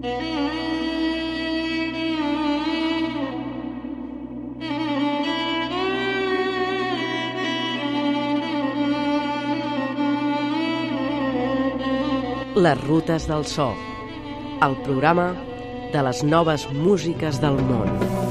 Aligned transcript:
Les 0.00 0.08
rutes 12.86 13.28
del 13.28 13.44
so, 13.44 13.74
el 14.64 14.76
programa 14.88 15.34
de 15.92 16.00
les 16.08 16.24
noves 16.24 16.64
músiques 16.72 17.36
del 17.44 17.60
món. 17.68 18.29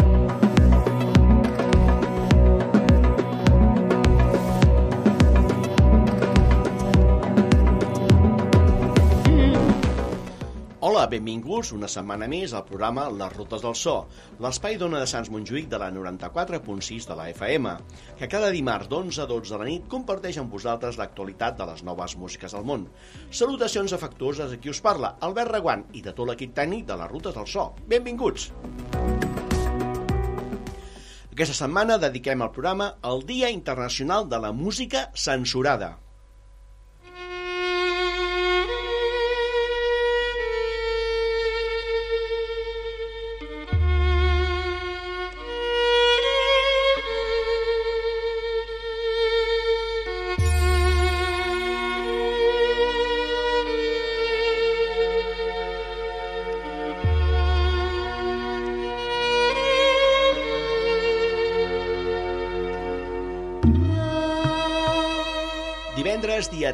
Benvinguts 11.09 11.71
una 11.75 11.87
setmana 11.91 12.27
més 12.29 12.53
al 12.53 12.65
programa 12.67 13.07
Les 13.11 13.33
Rutes 13.35 13.63
del 13.65 13.75
So, 13.77 13.95
l'espai 14.43 14.77
d'Ona 14.79 15.01
de 15.01 15.07
Sants 15.09 15.31
Montjuïc 15.33 15.69
de 15.71 15.79
la 15.81 15.89
94.6 15.95 17.07
de 17.09 17.17
la 17.17 17.27
FM, 17.33 17.73
que 18.19 18.29
cada 18.31 18.51
dimarts 18.53 18.89
d'11 18.91 19.23
a 19.23 19.27
12 19.29 19.53
de 19.53 19.61
la 19.61 19.69
nit 19.69 19.87
comparteix 19.91 20.39
amb 20.41 20.53
vosaltres 20.53 20.99
l'actualitat 21.01 21.57
de 21.59 21.69
les 21.71 21.85
noves 21.87 22.15
músiques 22.21 22.53
del 22.55 22.67
món. 22.71 22.85
Salutacions 23.41 23.95
afectuoses 23.97 24.53
a 24.53 24.59
qui 24.61 24.71
us 24.73 24.81
parla, 24.85 25.15
Albert 25.25 25.55
Reguant, 25.57 25.87
i 25.93 26.03
de 26.05 26.13
tot 26.13 26.29
l'equip 26.29 26.53
tècnic 26.57 26.85
de 26.89 26.99
Les 26.99 27.11
Rutes 27.11 27.37
del 27.37 27.49
So. 27.49 27.71
Benvinguts! 27.89 28.51
Aquesta 31.39 31.55
setmana 31.55 31.95
dediquem 32.01 32.41
al 32.43 32.51
programa 32.51 32.91
al 33.01 33.23
Dia 33.23 33.49
Internacional 33.55 34.27
de 34.27 34.41
la 34.43 34.51
Música 34.51 35.07
Censurada. 35.15 35.95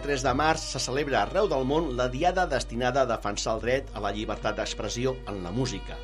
3 0.06 0.22
de 0.22 0.32
març, 0.38 0.62
se 0.70 0.80
celebra 0.84 1.24
arreu 1.24 1.48
del 1.50 1.64
món 1.66 1.88
la 1.98 2.06
diada 2.14 2.46
destinada 2.46 3.02
a 3.04 3.10
defensar 3.10 3.56
el 3.56 3.64
dret 3.64 3.88
a 3.98 4.04
la 4.04 4.12
llibertat 4.14 4.60
d'expressió 4.60 5.16
en 5.32 5.42
la 5.42 5.54
música. 5.56 5.98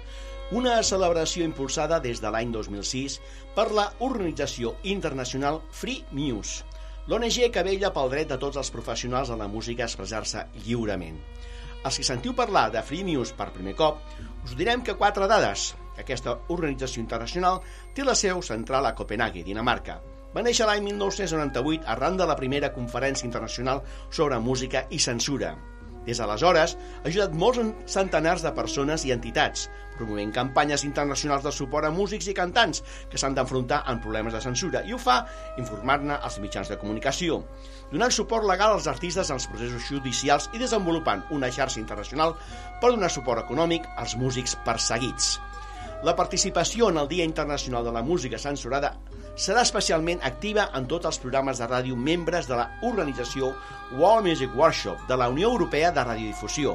Una 0.57 0.79
celebració 0.83 1.45
impulsada 1.45 1.99
des 2.03 2.19
de 2.19 2.31
l'any 2.33 2.49
2006 2.51 3.19
per 3.55 3.67
la 3.77 3.85
organització 4.07 4.73
internacional 4.95 5.61
Free 5.69 6.01
Muse, 6.17 6.65
l'ONG 7.07 7.51
que 7.53 7.63
vella 7.67 7.93
pel 7.93 8.09
dret 8.15 8.33
de 8.33 8.39
tots 8.41 8.57
els 8.57 8.73
professionals 8.73 9.29
de 9.29 9.37
la 9.37 9.47
música 9.47 9.85
a 9.85 9.89
expressar-se 9.91 10.47
lliurement. 10.65 11.21
Els 11.85 11.97
que 11.97 12.05
sentiu 12.05 12.33
parlar 12.37 12.69
de 12.73 12.81
Free 12.85 13.05
Muse 13.05 13.37
per 13.37 13.51
primer 13.53 13.77
cop, 13.77 14.01
us 14.45 14.57
direm 14.57 14.81
que 14.81 14.97
quatre 14.97 15.29
dades. 15.29 15.71
Aquesta 16.01 16.39
organització 16.49 17.05
internacional 17.05 17.61
té 17.93 18.03
la 18.03 18.17
seu 18.17 18.41
central 18.41 18.89
a 18.89 18.95
Copenhague, 18.97 19.45
Dinamarca, 19.45 20.01
va 20.35 20.45
néixer 20.45 20.67
l'any 20.67 20.85
1998 20.85 21.89
arran 21.95 22.17
de 22.19 22.27
la 22.29 22.37
primera 22.39 22.71
conferència 22.75 23.27
internacional 23.27 23.83
sobre 24.09 24.39
música 24.39 24.85
i 24.89 24.99
censura. 24.99 25.55
Des 26.05 26.17
d'aleshores, 26.17 26.73
ha 26.73 27.07
ajudat 27.07 27.35
molts 27.37 27.59
centenars 27.93 28.41
de 28.41 28.51
persones 28.57 29.03
i 29.05 29.11
entitats, 29.13 29.67
promovent 29.99 30.31
campanyes 30.33 30.85
internacionals 30.87 31.45
de 31.45 31.51
suport 31.53 31.85
a 31.85 31.91
músics 31.93 32.29
i 32.31 32.33
cantants 32.37 32.81
que 33.11 33.21
s'han 33.21 33.37
d'enfrontar 33.37 33.83
amb 33.85 34.01
problemes 34.01 34.33
de 34.33 34.41
censura 34.41 34.81
i 34.87 34.95
ho 34.95 34.99
fa 35.01 35.19
informant-ne 35.61 36.17
als 36.17 36.39
mitjans 36.41 36.73
de 36.73 36.79
comunicació, 36.81 37.43
donant 37.93 38.17
suport 38.17 38.49
legal 38.49 38.73
als 38.79 38.89
artistes 38.89 39.29
en 39.29 39.37
els 39.37 39.47
processos 39.51 39.87
judicials 39.91 40.49
i 40.55 40.63
desenvolupant 40.63 41.27
una 41.37 41.53
xarxa 41.53 41.81
internacional 41.83 42.33
per 42.81 42.95
donar 42.95 43.13
suport 43.13 43.45
econòmic 43.45 43.85
als 43.97 44.17
músics 44.17 44.57
perseguits. 44.65 45.35
La 46.01 46.15
participació 46.17 46.87
en 46.89 46.97
el 46.97 47.07
Dia 47.07 47.25
Internacional 47.29 47.83
de 47.85 47.91
la 47.93 48.01
Música 48.01 48.39
Censurada 48.41 48.95
serà 49.37 49.61
especialment 49.61 50.23
activa 50.25 50.63
en 50.73 50.87
tots 50.89 51.05
els 51.05 51.19
programes 51.21 51.59
de 51.61 51.67
ràdio 51.69 51.93
membres 51.93 52.47
de 52.49 52.57
la 52.57 52.71
organització 52.87 53.51
World 53.99 54.25
Music 54.25 54.55
Workshop 54.57 55.03
de 55.11 55.17
la 55.21 55.27
Unió 55.29 55.51
Europea 55.51 55.91
de 55.93 56.03
Radiodifusió. 56.07 56.73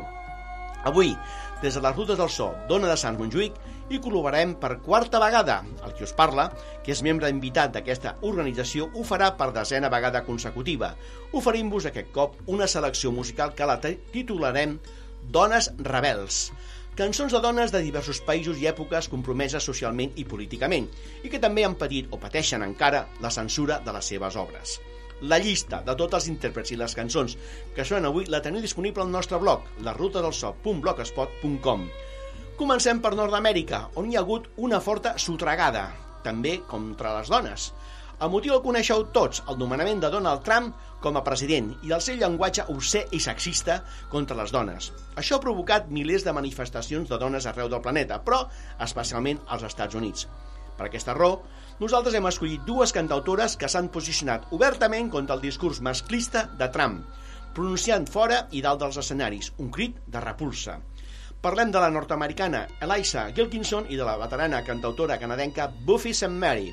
Avui, 0.86 1.10
des 1.58 1.74
de 1.74 1.82
les 1.82 1.96
rutes 1.96 2.20
del 2.20 2.30
so 2.30 2.52
d'Ona 2.68 2.86
de 2.86 2.94
Sant 3.02 3.18
Montjuïc, 3.18 3.58
hi 3.90 3.98
col·laborarem 3.98 4.54
per 4.62 4.76
quarta 4.84 5.18
vegada. 5.18 5.58
El 5.82 5.96
que 5.98 6.06
us 6.06 6.14
parla, 6.14 6.46
que 6.86 6.94
és 6.94 7.02
membre 7.02 7.32
invitat 7.34 7.74
d'aquesta 7.74 8.14
organització, 8.30 8.92
ho 8.94 9.02
farà 9.02 9.32
per 9.34 9.50
desena 9.58 9.90
vegada 9.90 10.22
consecutiva. 10.22 10.92
Oferim-vos 11.34 11.90
aquest 11.90 12.14
cop 12.14 12.38
una 12.46 12.70
selecció 12.70 13.10
musical 13.10 13.58
que 13.58 13.66
la 13.66 13.80
titularem 13.82 14.78
Dones 15.34 15.72
Rebels 15.82 16.44
cançons 16.96 17.28
de 17.28 17.40
dones 17.44 17.68
de 17.72 17.82
diversos 17.84 18.22
països 18.24 18.56
i 18.56 18.66
èpoques 18.70 19.10
compromeses 19.12 19.60
socialment 19.68 20.16
i 20.16 20.24
políticament, 20.24 20.88
i 21.22 21.28
que 21.28 21.38
també 21.42 21.64
han 21.66 21.76
patit 21.76 22.08
o 22.08 22.16
pateixen 22.20 22.62
encara 22.64 23.06
la 23.20 23.30
censura 23.34 23.80
de 23.84 23.92
les 23.92 24.08
seves 24.12 24.36
obres. 24.40 24.80
La 25.28 25.38
llista 25.40 25.82
de 25.84 25.94
tots 25.96 26.14
els 26.16 26.28
intèrprets 26.32 26.72
i 26.72 26.76
les 26.80 26.94
cançons 26.96 27.36
que 27.76 27.84
sonen 27.84 28.06
avui 28.08 28.24
la 28.32 28.40
teniu 28.44 28.60
disponible 28.64 29.02
al 29.04 29.12
nostre 29.12 29.38
blog, 29.40 29.60
larutadelsop.blogspot.com. 29.84 31.80
Comencem 32.56 33.00
per 33.04 33.12
Nord-Amèrica, 33.16 33.78
on 34.00 34.08
hi 34.08 34.16
ha 34.16 34.24
hagut 34.24 34.48
una 34.56 34.80
forta 34.80 35.18
sotregada, 35.20 35.92
també 36.24 36.64
contra 36.68 37.18
les 37.18 37.28
dones. 37.32 37.72
El 38.16 38.30
motiu 38.32 38.54
el 38.56 38.62
coneixeu 38.64 39.02
tots, 39.12 39.42
el 39.52 39.58
nomenament 39.60 39.98
de 40.00 40.08
Donald 40.12 40.40
Trump 40.44 40.70
com 41.04 41.18
a 41.18 41.22
president 41.24 41.66
i 41.84 41.90
el 41.92 42.00
seu 42.00 42.16
llenguatge 42.16 42.64
obscè 42.72 43.02
i 43.12 43.20
sexista 43.20 43.82
contra 44.08 44.38
les 44.38 44.54
dones. 44.54 44.88
Això 45.20 45.36
ha 45.36 45.42
provocat 45.42 45.90
milers 45.92 46.24
de 46.24 46.32
manifestacions 46.32 47.10
de 47.10 47.18
dones 47.20 47.44
arreu 47.50 47.68
del 47.68 47.82
planeta, 47.84 48.16
però 48.24 48.46
especialment 48.86 49.42
als 49.52 49.66
Estats 49.68 50.00
Units. 50.00 50.24
Per 50.78 50.88
aquesta 50.88 51.12
raó, 51.12 51.42
nosaltres 51.76 52.16
hem 52.16 52.30
escollit 52.32 52.64
dues 52.64 52.96
cantautores 52.96 53.58
que 53.60 53.68
s'han 53.68 53.92
posicionat 53.92 54.48
obertament 54.56 55.12
contra 55.12 55.36
el 55.36 55.44
discurs 55.44 55.82
masclista 55.84 56.46
de 56.56 56.72
Trump, 56.72 57.04
pronunciant 57.52 58.08
fora 58.08 58.46
i 58.56 58.64
dalt 58.64 58.80
dels 58.80 58.96
escenaris 59.04 59.52
un 59.60 59.68
crit 59.68 60.00
de 60.08 60.24
repulsa. 60.24 60.80
Parlem 61.44 61.68
de 61.68 61.84
la 61.84 61.92
nord-americana 61.92 62.64
Eliza 62.80 63.28
Gilkinson 63.36 63.92
i 63.92 64.00
de 64.00 64.08
la 64.08 64.16
veterana 64.16 64.64
cantautora 64.64 65.20
canadenca 65.20 65.68
Buffy 65.68 66.16
St. 66.16 66.32
Mary. 66.32 66.72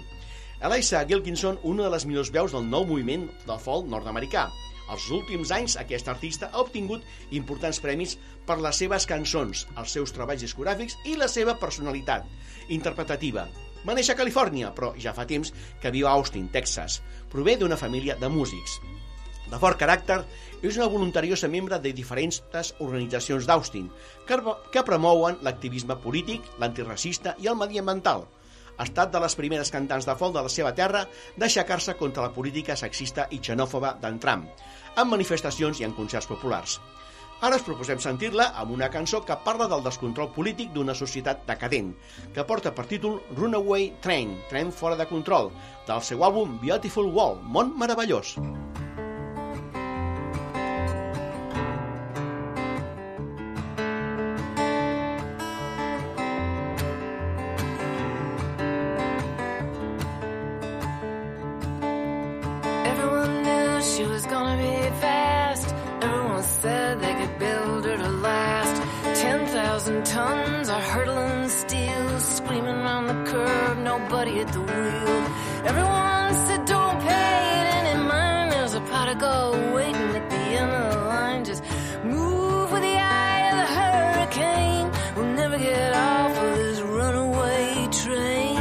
Eliza 0.63 1.03
Gilkinson, 1.03 1.57
una 1.68 1.84
de 1.84 1.90
les 1.91 2.06
millors 2.07 2.29
veus 2.31 2.53
del 2.56 2.63
nou 2.63 2.85
moviment 2.88 3.25
del 3.44 3.57
folk 3.59 3.90
nord-americà. 3.91 4.46
Els 4.94 5.07
últims 5.12 5.50
anys, 5.51 5.74
aquest 5.81 6.07
artista 6.07 6.47
ha 6.53 6.62
obtingut 6.63 7.03
importants 7.35 7.81
premis 7.84 8.13
per 8.47 8.56
les 8.63 8.78
seves 8.79 9.03
cançons, 9.09 9.66
els 9.75 9.96
seus 9.97 10.13
treballs 10.16 10.46
discogràfics 10.46 10.96
i 11.12 11.18
la 11.19 11.28
seva 11.28 11.57
personalitat 11.59 12.29
interpretativa. 12.72 13.44
Va 13.84 13.96
néixer 13.97 14.16
a 14.16 14.19
Califòrnia, 14.22 14.69
però 14.78 14.94
ja 14.96 15.12
fa 15.18 15.25
temps 15.28 15.52
que 15.84 15.91
viu 15.91 16.07
a 16.07 16.13
Austin, 16.16 16.47
Texas. 16.53 17.02
Prové 17.34 17.57
d'una 17.59 17.79
família 17.81 18.16
de 18.22 18.29
músics. 18.31 18.78
De 19.52 19.59
fort 19.59 19.81
caràcter, 19.81 20.22
és 20.63 20.78
una 20.79 20.88
voluntariosa 20.88 21.50
membre 21.52 21.81
de 21.84 21.91
diferents 21.91 22.40
organitzacions 22.79 23.52
d'Austin 23.52 23.91
que, 24.29 24.40
que 24.72 24.85
promouen 24.88 25.44
l'activisme 25.44 26.00
polític, 26.00 26.47
l'antiracista 26.63 27.35
i 27.44 27.52
el 27.52 27.59
mediambiental 27.59 28.23
ha 28.78 28.88
estat 28.88 29.13
de 29.13 29.22
les 29.23 29.35
primeres 29.39 29.72
cantants 29.73 30.07
de 30.07 30.16
folk 30.19 30.35
de 30.35 30.44
la 30.45 30.51
seva 30.51 30.73
terra 30.78 31.06
d'aixecar-se 31.38 31.95
contra 32.00 32.25
la 32.25 32.34
política 32.34 32.75
sexista 32.79 33.28
i 33.31 33.39
xenòfoba 33.44 33.95
d'en 34.01 34.19
Trump, 34.19 34.50
en 34.97 35.09
manifestacions 35.09 35.81
i 35.81 35.88
en 35.88 35.95
concerts 35.97 36.29
populars. 36.29 36.79
Ara 37.44 37.57
us 37.59 37.66
proposem 37.67 38.00
sentir-la 38.00 38.51
amb 38.61 38.72
una 38.72 38.88
cançó 38.89 39.19
que 39.28 39.35
parla 39.44 39.67
del 39.67 39.84
descontrol 39.84 40.29
polític 40.31 40.72
d'una 40.72 40.96
societat 40.96 41.43
decadent, 41.49 41.91
que 42.34 42.46
porta 42.47 42.72
per 42.72 42.87
títol 42.87 43.20
Runaway 43.35 43.90
Train, 44.05 44.37
tren 44.49 44.72
fora 44.72 44.96
de 44.96 45.09
control, 45.11 45.52
del 45.87 46.05
seu 46.08 46.23
àlbum 46.23 46.55
Beautiful 46.64 47.11
World, 47.11 47.43
món 47.43 47.75
meravellós. 47.75 48.37
Everyone 48.37 49.12
nobody 73.99 74.40
at 74.40 74.51
the 74.51 74.61
wheel. 74.72 75.19
Everyone 75.69 76.34
said 76.45 76.61
don't 76.66 76.99
pay 77.09 77.37
it, 77.59 77.67
and 77.75 77.85
in 77.93 78.01
there's 78.53 78.73
a 78.73 78.81
prodigal 78.91 79.51
waiting 79.75 80.09
at 80.19 80.25
the 80.34 80.43
end 80.61 80.72
of 80.79 80.93
the 80.93 80.99
line. 81.13 81.41
Just 81.45 81.61
move 82.03 82.72
with 82.72 82.84
the 82.90 82.97
eye 83.19 83.41
of 83.51 83.55
the 83.61 83.69
hurricane. 83.78 84.87
We'll 85.16 85.34
never 85.41 85.57
get 85.57 85.91
off 85.93 86.35
of 86.45 86.51
this 86.59 86.79
runaway 86.81 87.87
train. 88.01 88.55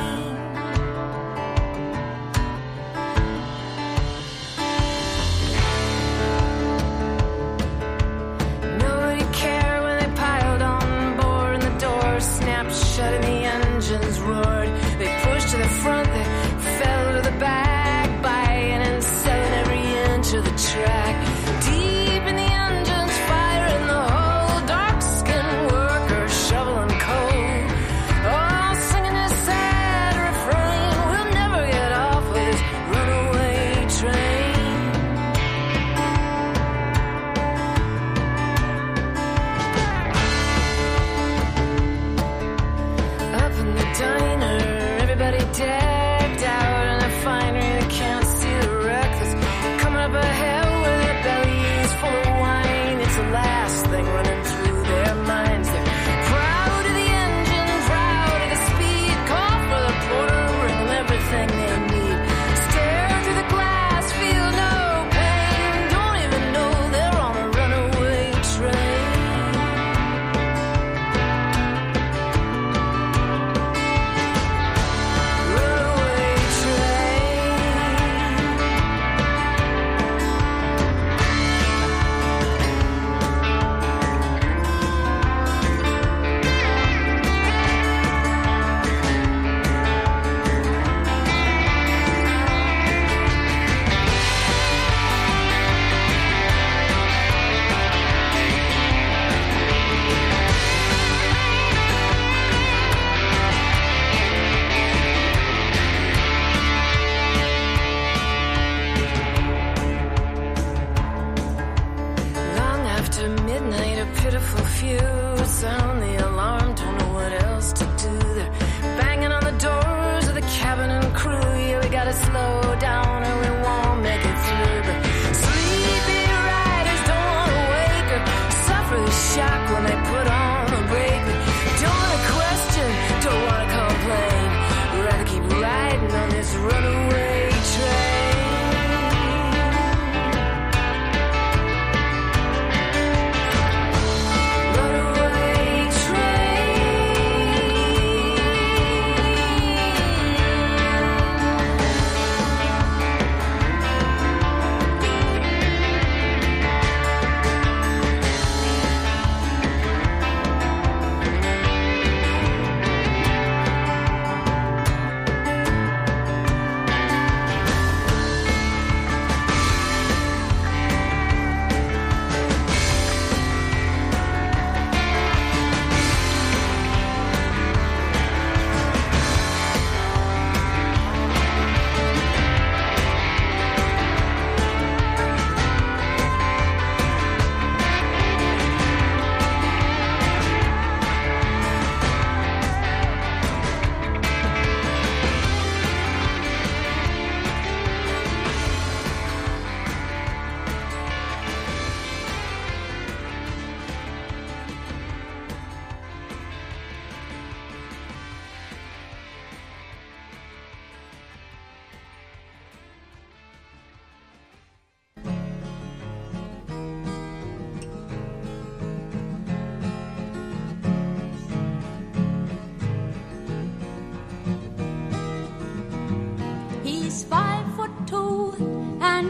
Nobody 8.87 9.25
cared 9.41 9.81
when 9.85 9.97
they 10.03 10.11
piled 10.25 10.63
on 10.77 11.17
board 11.21 11.53
and 11.57 11.63
the 11.69 11.75
doors 11.87 12.25
snapped 12.39 12.75
shut 12.91 13.13
and 13.15 13.25
the 13.25 13.39
engines 13.57 14.21
roared. 14.21 14.62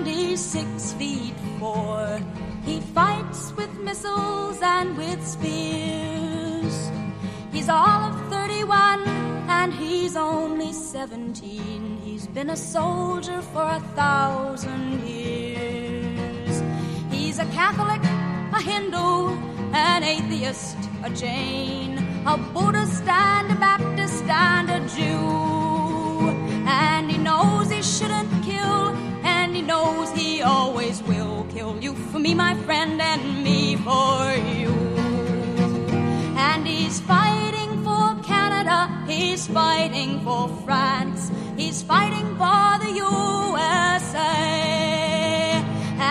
He's 0.07 0.41
six 0.41 0.93
feet 0.95 1.35
four. 1.59 2.21
He 2.65 2.81
fights 2.81 3.53
with 3.57 3.73
missiles 3.79 4.61
and 4.63 4.97
with 4.97 5.21
spears. 5.27 6.91
He's 7.53 7.69
all 7.69 8.03
of 8.11 8.15
31 8.31 9.07
and 9.49 9.73
he's 9.73 10.17
only 10.17 10.73
17. 10.73 12.01
He's 12.05 12.27
been 12.27 12.51
a 12.51 12.57
soldier 12.57 13.41
for 13.53 13.63
a 13.63 13.81
thousand 13.95 15.03
years. 15.03 16.63
He's 17.11 17.39
a 17.39 17.47
Catholic, 17.47 18.03
a 18.59 18.61
Hindu, 18.61 19.37
an 19.75 20.03
atheist, 20.03 20.79
a 21.05 21.11
Jain, 21.11 21.99
a 22.27 22.37
Buddhist 22.37 23.07
and 23.07 23.53
a 23.53 23.57
Baptist 23.57 23.92
for 32.13 32.19
me, 32.19 32.35
my 32.35 32.55
friend, 32.67 33.01
and 33.01 33.43
me 33.43 33.75
for 33.77 34.21
you. 34.59 34.71
And 36.37 36.67
he's 36.67 37.01
fighting 37.01 37.83
for 37.83 38.15
Canada, 38.23 38.79
he's 39.07 39.47
fighting 39.47 40.21
for 40.21 40.47
France, 40.65 41.33
he's 41.57 41.83
fighting 41.83 42.29
for 42.37 42.69
the 42.85 42.93
USA. 43.07 44.35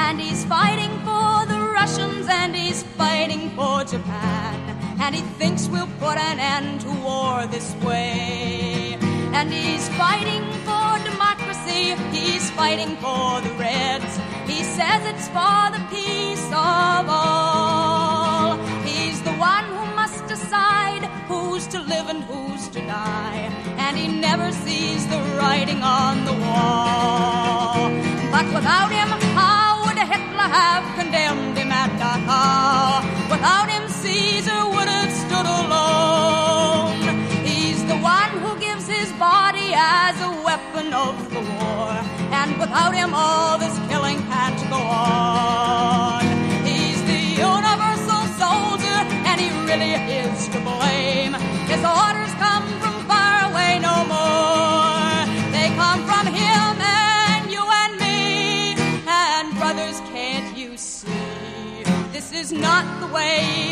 And 0.01 0.20
he's 0.20 0.43
fighting 0.46 0.91
for 1.05 1.46
the 1.46 1.60
Russians, 1.72 2.27
and 2.27 2.55
he's 2.55 2.81
fighting 2.81 3.51
for 3.51 3.84
Japan. 3.84 4.55
And 5.00 5.13
he 5.13 5.22
thinks 5.38 5.67
we'll 5.67 5.93
put 6.00 6.17
an 6.17 6.39
end 6.39 6.81
to 6.81 6.91
war 7.05 7.46
this 7.46 7.75
way. 7.86 8.98
And 9.34 9.53
he's 9.53 9.88
fighting 9.89 10.43
for 10.65 10.88
democracy, 11.12 11.93
he's 12.12 12.50
fighting 12.51 12.96
for 12.98 13.39
the 13.41 13.53
Reds. 13.60 14.41
He 14.51 14.63
says 14.63 15.01
it's 15.12 15.27
for 15.36 15.62
the 15.75 15.81
peace 15.89 16.48
of 16.48 17.03
all. 17.20 18.58
He's 18.84 19.22
the 19.22 19.36
one 19.53 19.65
who 19.75 19.86
must 19.96 20.27
decide 20.27 21.03
who's 21.29 21.65
to 21.67 21.79
live 21.79 22.08
and 22.10 22.22
who's 22.24 22.67
to 22.75 22.79
die. 22.81 23.50
And 23.86 23.98
he 23.98 24.08
never 24.27 24.51
sees 24.51 25.08
the 25.08 25.20
writing 25.38 25.81
on 25.81 26.25
the 26.25 26.36
wall. 26.43 27.89
But 28.36 28.46
without 28.58 28.91
him, 28.91 29.10
how 29.39 29.86
would 29.86 29.98
Hitler 29.98 30.50
have 30.60 30.84
condemned 31.00 31.58
him 31.58 31.72
at 31.72 31.91
Dachau? 32.01 33.31
Without 33.31 33.70
him, 33.70 33.88
Caesar 33.88 34.62
would 34.74 34.89
have 34.98 35.12
stood 35.24 35.48
alone. 35.62 37.15
He's 37.48 37.81
the 37.86 37.98
one 37.98 38.31
who 38.43 38.60
gives 38.60 38.86
his 38.88 39.12
body 39.13 39.72
as 39.74 40.15
a 40.22 40.31
weapon 40.43 40.93
of 40.93 41.15
the 41.34 41.39
war. 41.39 42.11
And 42.34 42.58
without 42.60 42.94
him, 42.94 43.14
all 43.14 43.58
this 43.58 43.78
killing 43.90 44.20
can't 44.32 44.70
go 44.70 44.78
on. 44.78 46.24
He's 46.66 47.02
the 47.04 47.22
universal 47.52 48.22
soldier, 48.42 49.00
and 49.30 49.38
he 49.40 49.50
really 49.70 49.94
is 49.94 50.48
to 50.50 50.60
blame. 50.62 51.34
His 51.72 51.84
orders 51.84 52.34
come 52.46 52.66
from 52.82 52.96
far 53.12 53.52
away 53.52 53.80
no 53.80 53.96
more. 54.16 55.26
They 55.56 55.68
come 55.76 56.02
from 56.10 56.26
him 56.28 56.82
and 56.82 57.52
you 57.52 57.64
and 57.84 57.94
me. 58.00 58.76
And 59.08 59.54
brothers, 59.58 60.00
can't 60.12 60.58
you 60.58 60.78
see? 60.78 61.84
This 62.12 62.32
is 62.32 62.52
not 62.52 62.86
the 63.02 63.08
way 63.14 63.71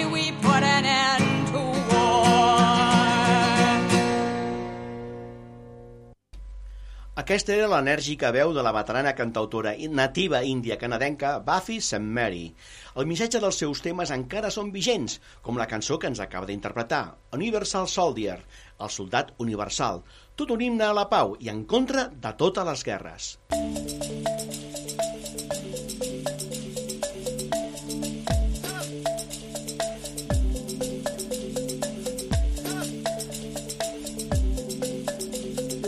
Aquesta 7.29 7.53
era 7.53 7.67
l'enèrgica 7.69 8.31
veu 8.33 8.55
de 8.57 8.61
la 8.65 8.71
veterana 8.73 9.11
cantautora 9.13 9.75
nativa 9.93 10.39
índia 10.41 10.79
canadenca 10.81 11.35
Buffy 11.45 11.75
St. 11.77 11.99
Mary. 12.01 12.55
El 12.97 13.05
missatge 13.05 13.37
dels 13.43 13.59
seus 13.61 13.83
temes 13.85 14.09
encara 14.15 14.49
són 14.49 14.71
vigents, 14.73 15.19
com 15.45 15.61
la 15.61 15.67
cançó 15.69 15.99
que 16.01 16.09
ens 16.09 16.23
acaba 16.25 16.49
d'interpretar, 16.49 17.03
Universal 17.37 17.85
Soldier, 17.85 18.39
el 18.81 18.89
soldat 18.89 19.29
universal, 19.37 20.01
tot 20.33 20.57
un 20.57 20.65
himne 20.65 20.89
a 20.89 20.95
la 20.97 21.05
pau 21.13 21.37
i 21.37 21.53
en 21.53 21.67
contra 21.69 22.09
de 22.09 22.33
totes 22.33 22.65
les 22.65 22.87
guerres. 22.89 23.29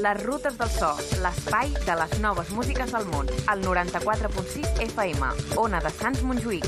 Les 0.01 0.17
rutes 0.23 0.55
del 0.57 0.69
so, 0.73 0.87
l'espai 1.21 1.69
de 1.85 1.93
les 1.99 2.13
noves 2.23 2.49
músiques 2.57 2.89
del 2.95 3.05
món, 3.11 3.27
al 3.51 3.61
94.6 3.61 4.81
FM, 4.87 5.29
Ona 5.61 5.81
de 5.83 5.91
Sants 5.93 6.23
Montjuïc. 6.25 6.65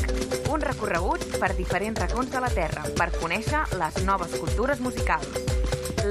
Un 0.53 0.61
recorregut 0.61 1.25
per 1.41 1.49
diferents 1.57 1.97
racons 2.03 2.29
de 2.29 2.43
la 2.43 2.53
Terra 2.53 2.85
per 2.99 3.09
conèixer 3.17 3.63
les 3.81 4.01
noves 4.05 4.37
cultures 4.37 4.85
musicals. 4.85 5.33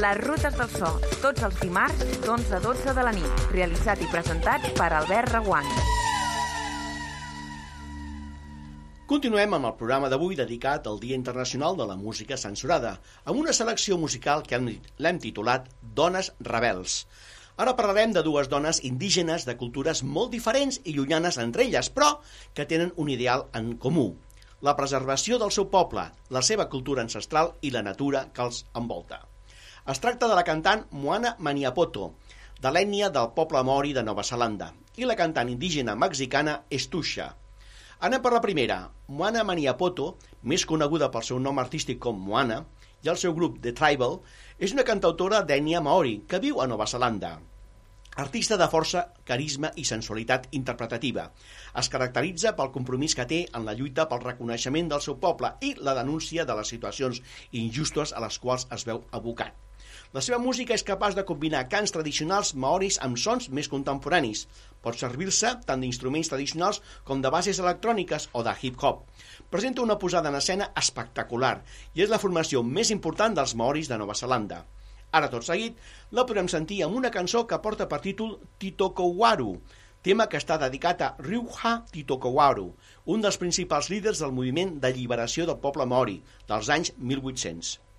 Les 0.03 0.19
rutes 0.25 0.59
del 0.59 0.71
so, 0.75 0.97
tots 1.23 1.47
els 1.47 1.63
dimarts 1.63 2.03
d'11 2.25 2.57
a 2.59 2.65
12 2.67 2.99
de 2.99 3.07
la 3.07 3.15
nit, 3.15 3.51
realitzat 3.55 4.03
i 4.03 4.11
presentat 4.11 4.73
per 4.75 4.91
Albert 4.91 5.37
Reguant. 5.37 6.02
Continuem 9.13 9.53
amb 9.53 9.69
el 9.69 9.75
programa 9.77 10.09
d'avui 10.09 10.37
dedicat 10.39 10.87
al 10.89 10.97
Dia 11.01 11.17
Internacional 11.21 11.75
de 11.77 11.85
la 11.85 11.99
Música 12.01 12.37
Censurada, 12.41 12.93
amb 13.29 13.41
una 13.41 13.53
selecció 13.53 13.99
musical 14.01 14.41
que 14.47 14.57
l'hem 14.57 15.19
titulat 15.21 15.67
Dones 15.99 16.31
Rebels. 16.49 16.95
Ara 17.61 17.75
parlarem 17.77 18.15
de 18.17 18.23
dues 18.25 18.49
dones 18.49 18.81
indígenes 18.89 19.45
de 19.45 19.55
cultures 19.63 20.01
molt 20.15 20.33
diferents 20.33 20.81
i 20.89 20.95
llunyanes 20.97 21.37
entre 21.45 21.67
elles, 21.67 21.91
però 21.93 22.09
que 22.57 22.65
tenen 22.71 22.95
un 22.97 23.11
ideal 23.13 23.45
en 23.61 23.75
comú, 23.85 24.07
la 24.65 24.77
preservació 24.81 25.37
del 25.45 25.53
seu 25.59 25.69
poble, 25.77 26.07
la 26.33 26.45
seva 26.49 26.71
cultura 26.73 27.05
ancestral 27.05 27.53
i 27.61 27.75
la 27.77 27.85
natura 27.85 28.25
que 28.33 28.49
els 28.49 28.65
envolta. 28.73 29.21
Es 29.93 30.01
tracta 30.01 30.33
de 30.33 30.41
la 30.41 30.47
cantant 30.49 30.87
Moana 31.05 31.37
Maniapoto, 31.39 32.15
de 32.65 32.73
l'ètnia 32.73 33.13
del 33.13 33.29
poble 33.37 33.61
mori 33.61 33.93
de 33.93 34.09
Nova 34.09 34.25
Zelanda, 34.25 34.73
i 34.97 35.05
la 35.05 35.21
cantant 35.21 35.53
indígena 35.53 36.01
mexicana 36.01 36.63
Estusha, 36.71 37.35
Anem 38.07 38.19
per 38.19 38.33
la 38.35 38.43
primera. 38.43 38.77
Moana 39.15 39.45
Maniapoto, 39.47 40.05
més 40.53 40.65
coneguda 40.67 41.07
pel 41.15 41.23
seu 41.23 41.39
nom 41.43 41.61
artístic 41.63 42.01
com 42.03 42.17
Moana, 42.19 42.57
i 43.07 43.11
el 43.13 43.19
seu 43.23 43.35
grup 43.37 43.61
The 43.63 43.71
Tribal, 43.79 44.17
és 44.59 44.75
una 44.75 44.85
cantautora 44.89 45.39
d'ètnia 45.47 45.83
maori 45.87 46.17
que 46.27 46.41
viu 46.43 46.59
a 46.59 46.67
Nova 46.67 46.89
Zelanda. 46.91 47.31
Artista 48.25 48.59
de 48.59 48.67
força, 48.75 49.05
carisma 49.31 49.71
i 49.79 49.87
sensualitat 49.87 50.51
interpretativa. 50.59 51.29
Es 51.79 51.93
caracteritza 51.95 52.57
pel 52.59 52.75
compromís 52.75 53.15
que 53.15 53.29
té 53.31 53.45
en 53.55 53.71
la 53.71 53.79
lluita 53.79 54.09
pel 54.11 54.27
reconeixement 54.27 54.91
del 54.91 55.07
seu 55.07 55.21
poble 55.23 55.55
i 55.63 55.77
la 55.79 55.95
denúncia 56.03 56.45
de 56.49 56.59
les 56.59 56.75
situacions 56.75 57.23
injustes 57.53 58.11
a 58.19 58.27
les 58.27 58.43
quals 58.43 58.67
es 58.75 58.91
veu 58.91 59.07
abocat. 59.15 59.55
La 60.13 60.21
seva 60.21 60.37
música 60.45 60.75
és 60.77 60.83
capaç 60.85 61.15
de 61.17 61.23
combinar 61.29 61.63
cants 61.73 61.95
tradicionals 61.95 62.51
maoris 62.63 62.99
amb 63.05 63.17
sons 63.21 63.47
més 63.59 63.69
contemporanis. 63.73 64.43
Pot 64.85 64.99
servir-se 65.01 65.53
tant 65.69 65.81
d'instruments 65.81 66.29
tradicionals 66.29 66.83
com 67.09 67.23
de 67.25 67.31
bases 67.33 67.61
electròniques 67.63 68.27
o 68.37 68.43
de 68.45 68.53
hip-hop. 68.61 68.99
Presenta 69.55 69.81
una 69.81 69.97
posada 70.03 70.29
en 70.29 70.37
escena 70.37 70.67
espectacular 70.83 71.55
i 71.97 72.05
és 72.05 72.13
la 72.13 72.19
formació 72.21 72.61
més 72.61 72.91
important 72.93 73.39
dels 73.39 73.55
maoris 73.57 73.89
de 73.89 73.97
Nova 74.03 74.17
Zelanda. 74.21 74.59
Ara, 75.17 75.31
tot 75.33 75.47
seguit, 75.49 75.79
la 76.19 76.27
podem 76.29 76.51
sentir 76.55 76.83
amb 76.85 76.99
una 77.01 77.13
cançó 77.15 77.47
que 77.49 77.61
porta 77.65 77.87
per 77.89 78.01
títol 78.05 78.35
Titokowaru, 78.61 79.55
tema 80.05 80.27
que 80.29 80.41
està 80.43 80.59
dedicat 80.61 81.07
a 81.07 81.11
Ryuha 81.25 81.73
Titokowaru, 81.95 82.67
un 83.17 83.25
dels 83.25 83.41
principals 83.41 83.89
líders 83.89 84.21
del 84.21 84.37
moviment 84.37 84.77
d'alliberació 84.85 85.49
del 85.49 85.61
poble 85.65 85.89
maori 85.89 86.19
dels 86.53 86.69
anys 86.77 86.93
1800. 86.99 87.92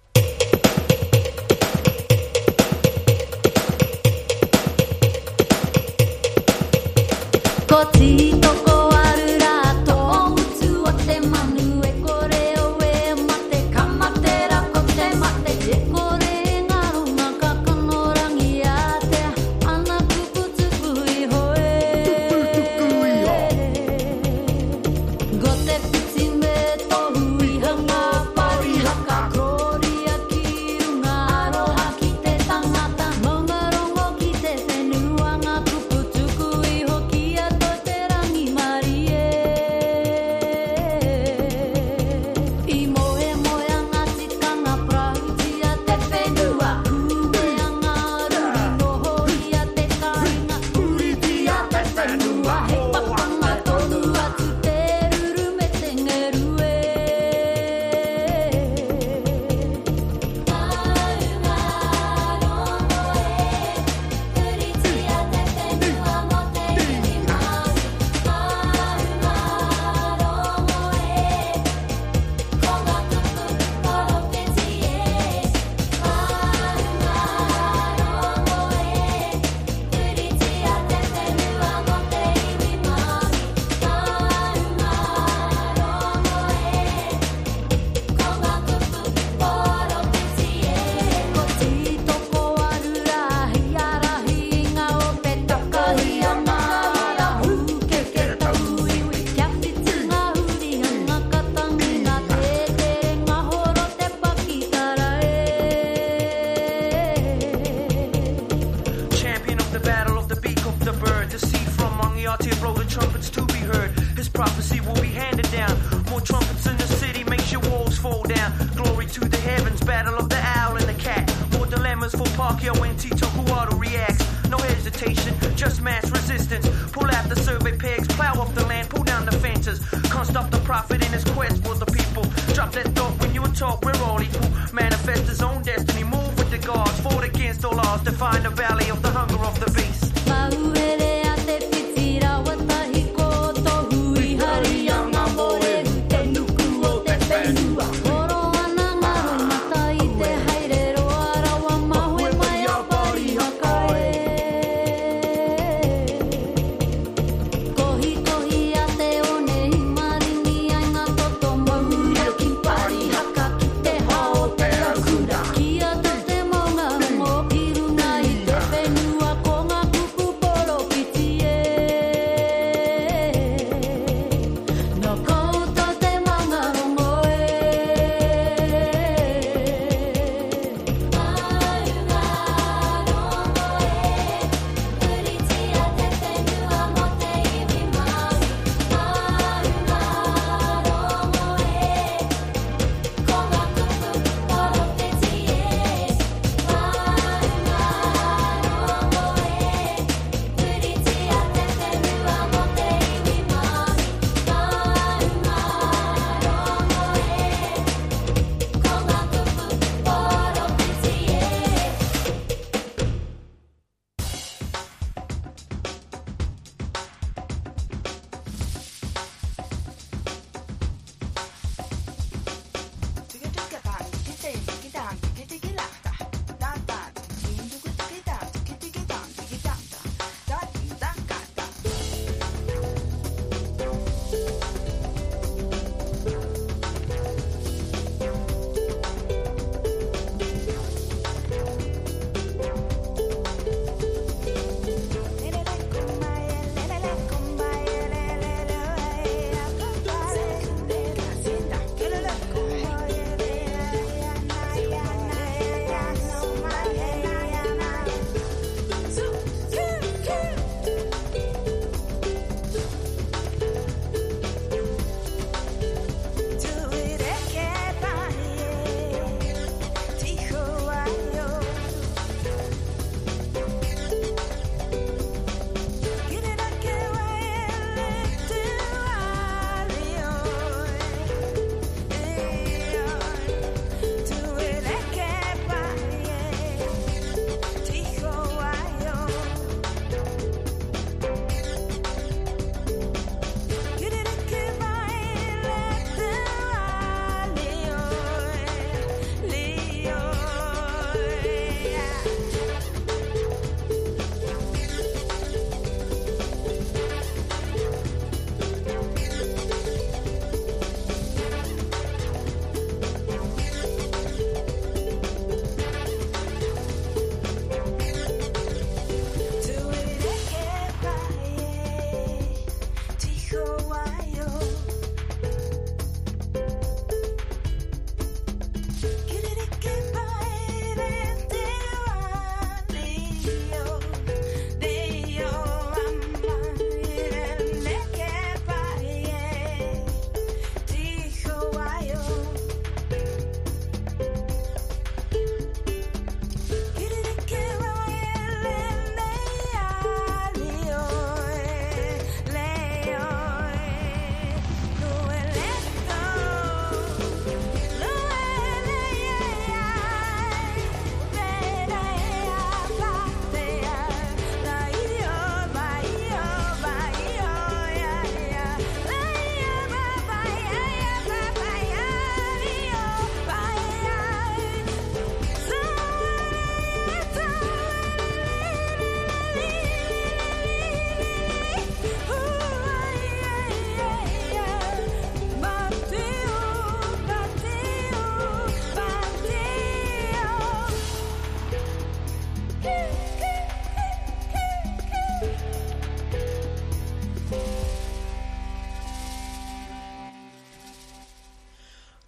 Scotty. 7.73 8.32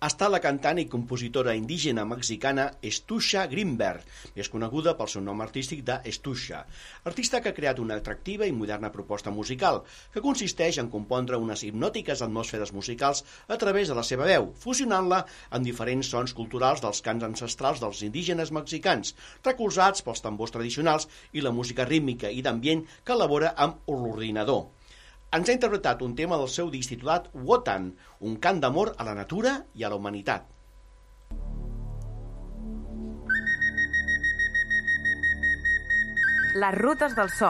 Està 0.05 0.27
la 0.29 0.39
cantant 0.41 0.77
i 0.77 0.85
compositora 0.85 1.55
indígena 1.57 2.03
mexicana 2.05 2.65
Estusha 2.85 3.45
Greenberg, 3.49 4.03
més 4.35 4.51
coneguda 4.53 4.93
pel 4.99 5.09
seu 5.09 5.23
nom 5.25 5.41
artístic 5.41 5.81
de 5.87 5.95
Estusha, 6.11 6.59
artista 7.09 7.41
que 7.41 7.49
ha 7.49 7.57
creat 7.57 7.81
una 7.81 7.97
atractiva 7.97 8.45
i 8.45 8.53
moderna 8.53 8.91
proposta 8.93 9.33
musical, 9.33 9.81
que 10.13 10.23
consisteix 10.27 10.77
en 10.83 10.91
compondre 10.93 11.41
unes 11.41 11.65
hipnòtiques 11.65 12.21
atmosferes 12.27 12.75
musicals 12.77 13.23
a 13.47 13.57
través 13.65 13.89
de 13.89 13.97
la 13.97 14.05
seva 14.05 14.29
veu, 14.29 14.51
fusionant-la 14.61 15.23
amb 15.49 15.65
diferents 15.65 16.13
sons 16.13 16.37
culturals 16.37 16.85
dels 16.85 17.01
cants 17.01 17.25
ancestrals 17.31 17.81
dels 17.81 18.05
indígenes 18.05 18.53
mexicans, 18.53 19.15
recolzats 19.49 20.05
pels 20.05 20.21
tambors 20.21 20.53
tradicionals 20.53 21.09
i 21.33 21.41
la 21.41 21.55
música 21.55 21.89
rítmica 21.89 22.29
i 22.29 22.45
d'ambient 22.45 22.85
que 23.03 23.17
elabora 23.17 23.55
amb 23.57 23.81
l'ordinador 23.89 24.74
ens 25.35 25.49
ha 25.49 25.55
interpretat 25.55 26.01
un 26.05 26.13
tema 26.15 26.37
del 26.39 26.47
seu 26.47 26.69
disc 26.71 26.93
titulat 26.93 27.25
Wotan, 27.33 27.89
un 28.23 28.37
cant 28.39 28.61
d'amor 28.63 28.93
a 28.95 29.07
la 29.07 29.15
natura 29.17 29.57
i 29.75 29.83
a 29.83 29.89
la 29.91 29.97
humanitat. 29.99 30.45
Les 36.55 36.75
rutes 36.79 37.17
del 37.17 37.27
so, 37.35 37.49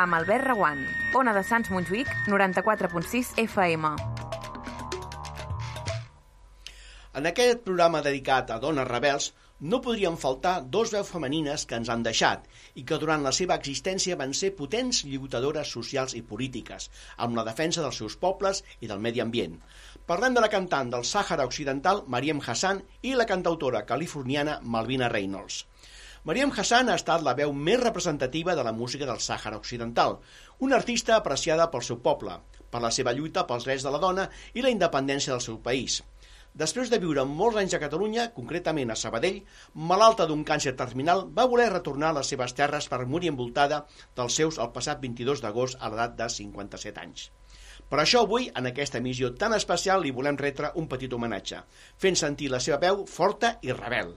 amb 0.00 0.16
Albert 0.16 0.46
Reguant. 0.48 0.80
Ona 1.20 1.34
de 1.36 1.42
Sants 1.44 1.68
Montjuïc, 1.68 2.08
94.6 2.32 3.34
FM. 3.44 3.90
En 7.20 7.28
aquest 7.28 7.60
programa 7.64 8.00
dedicat 8.04 8.48
a 8.52 8.56
dones 8.60 8.88
rebels, 8.88 9.34
no 9.60 9.80
podrien 9.80 10.18
faltar 10.20 10.54
dos 10.68 10.90
veus 10.92 11.08
femenines 11.08 11.64
que 11.66 11.78
ens 11.80 11.88
han 11.92 12.02
deixat 12.04 12.44
i 12.76 12.84
que 12.84 12.98
durant 13.00 13.22
la 13.24 13.32
seva 13.32 13.56
existència 13.56 14.18
van 14.20 14.34
ser 14.36 14.52
potents 14.58 15.04
lluitadores 15.08 15.70
socials 15.72 16.14
i 16.18 16.22
polítiques, 16.22 16.90
amb 17.16 17.36
la 17.38 17.44
defensa 17.46 17.84
dels 17.84 17.96
seus 18.02 18.18
pobles 18.20 18.62
i 18.80 18.90
del 18.90 19.00
medi 19.00 19.22
ambient. 19.24 19.56
Parlem 20.06 20.36
de 20.36 20.42
la 20.44 20.52
cantant 20.52 20.92
del 20.92 21.06
Sàhara 21.08 21.46
Occidental, 21.48 22.04
Mariem 22.06 22.42
Hassan, 22.44 22.82
i 23.02 23.14
la 23.16 23.26
cantautora 23.26 23.86
californiana 23.88 24.60
Malvina 24.62 25.08
Reynolds. 25.08 25.64
Mariam 26.26 26.50
Hassan 26.50 26.88
ha 26.90 26.96
estat 26.98 27.22
la 27.22 27.36
veu 27.38 27.52
més 27.54 27.78
representativa 27.80 28.56
de 28.58 28.62
la 28.66 28.72
música 28.74 29.06
del 29.06 29.20
Sàhara 29.22 29.60
Occidental, 29.62 30.18
una 30.58 30.76
artista 30.76 31.16
apreciada 31.16 31.68
pel 31.70 31.84
seu 31.86 32.00
poble, 32.02 32.34
per 32.70 32.80
la 32.82 32.90
seva 32.90 33.14
lluita 33.14 33.46
pels 33.46 33.64
drets 33.64 33.86
de 33.86 33.92
la 33.94 34.00
dona 34.02 34.24
i 34.52 34.64
la 34.64 34.72
independència 34.74 35.32
del 35.32 35.44
seu 35.44 35.60
país. 35.62 36.00
Després 36.56 36.88
de 36.88 36.96
viure 36.96 37.20
molts 37.28 37.58
anys 37.60 37.74
a 37.76 37.78
Catalunya, 37.82 38.30
concretament 38.32 38.88
a 38.88 38.94
Sabadell, 38.96 39.42
malalta 39.90 40.24
d'un 40.28 40.44
càncer 40.48 40.72
terminal, 40.78 41.26
va 41.38 41.44
voler 41.52 41.66
retornar 41.68 42.14
a 42.14 42.16
les 42.18 42.30
seves 42.32 42.56
terres 42.56 42.86
per 42.88 43.02
morir 43.04 43.28
envoltada 43.28 43.82
dels 44.16 44.38
seus 44.40 44.56
el 44.64 44.70
passat 44.72 45.02
22 45.02 45.42
d'agost 45.44 45.76
a 45.76 45.90
l'edat 45.92 46.14
de 46.16 46.30
57 46.32 47.02
anys. 47.02 47.26
Per 47.90 48.00
això 48.00 48.22
avui, 48.24 48.48
en 48.56 48.70
aquesta 48.72 49.02
emissió 49.04 49.34
tan 49.36 49.52
especial, 49.52 50.00
li 50.00 50.14
volem 50.16 50.40
retre 50.40 50.72
un 50.80 50.88
petit 50.88 51.12
homenatge, 51.12 51.60
fent 52.00 52.16
sentir 52.16 52.48
la 52.48 52.62
seva 52.64 52.80
veu 52.86 53.04
forta 53.04 53.58
i 53.60 53.76
rebel. 53.76 54.16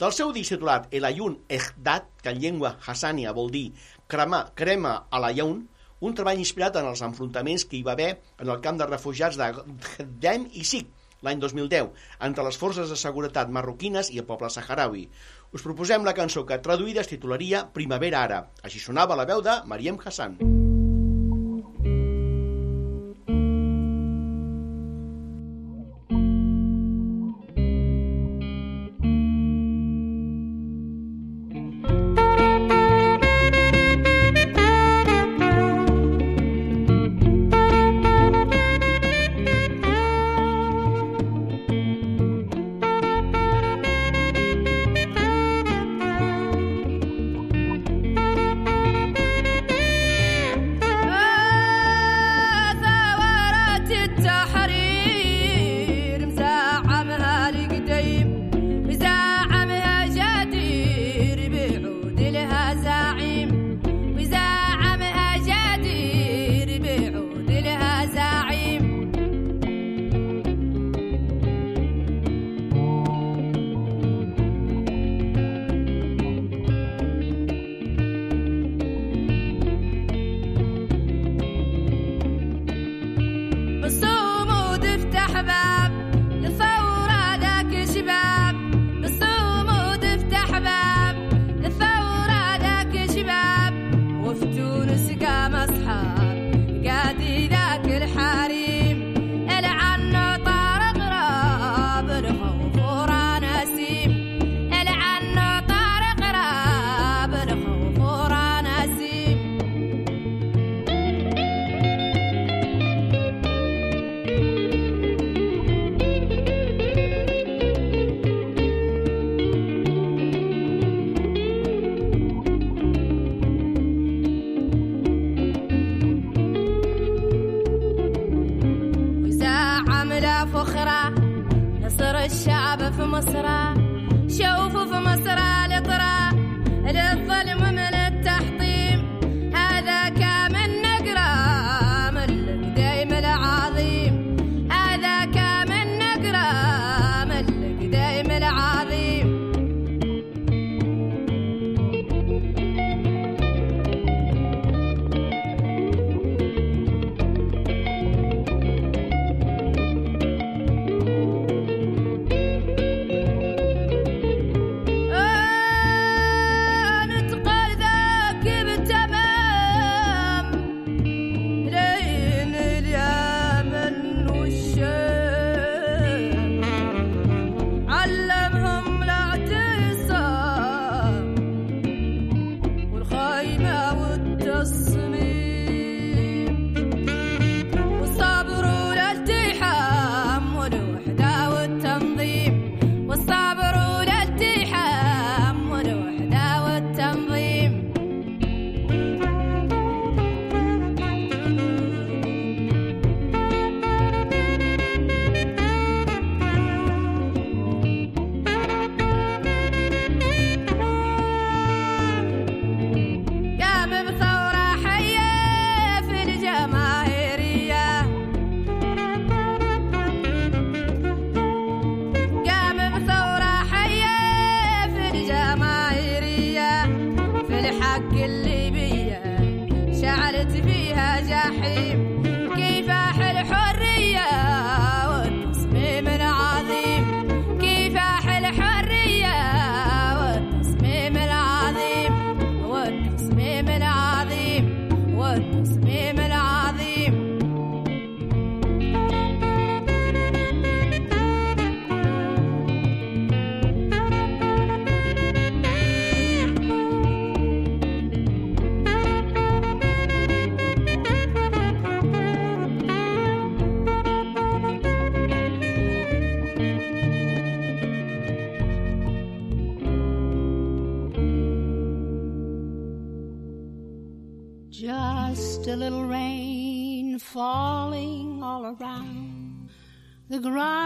Del 0.00 0.16
seu 0.16 0.32
disc 0.32 0.56
titulat 0.56 0.88
El 0.88 1.04
Ayun 1.04 1.36
Ehdat, 1.52 2.08
que 2.24 2.32
en 2.32 2.40
llengua 2.40 2.78
hassània 2.80 3.36
vol 3.36 3.52
dir 3.52 3.68
crema, 4.08 4.46
crema 4.56 4.96
a 5.10 5.20
la 5.20 5.34
Yaun, 5.36 5.60
un 6.00 6.16
treball 6.16 6.40
inspirat 6.40 6.80
en 6.80 6.88
els 6.88 7.04
enfrontaments 7.04 7.68
que 7.68 7.76
hi 7.76 7.84
va 7.84 7.92
haver 7.92 8.12
en 8.40 8.48
el 8.48 8.64
camp 8.64 8.80
de 8.80 8.88
refugiats 8.88 9.36
de 9.36 9.52
Hdem 10.00 10.48
i 10.56 10.64
Sik, 10.64 10.88
l'any 11.24 11.40
2010 11.42 11.90
entre 12.28 12.44
les 12.46 12.58
forces 12.60 12.92
de 12.92 12.98
seguretat 13.00 13.52
marroquines 13.52 14.12
i 14.14 14.20
el 14.22 14.28
poble 14.28 14.50
saharaui. 14.50 15.08
Us 15.54 15.62
proposem 15.62 16.04
la 16.04 16.16
cançó 16.18 16.44
que 16.46 16.60
traduïda 16.62 17.04
es 17.04 17.12
titularia 17.12 17.64
Primavera 17.78 18.26
ara. 18.28 18.44
Així 18.62 18.82
sonava 18.82 19.18
la 19.18 19.28
veu 19.28 19.42
de 19.44 19.60
Mariem 19.70 20.00
Hassan. 20.04 20.38
Mm. 20.40 20.63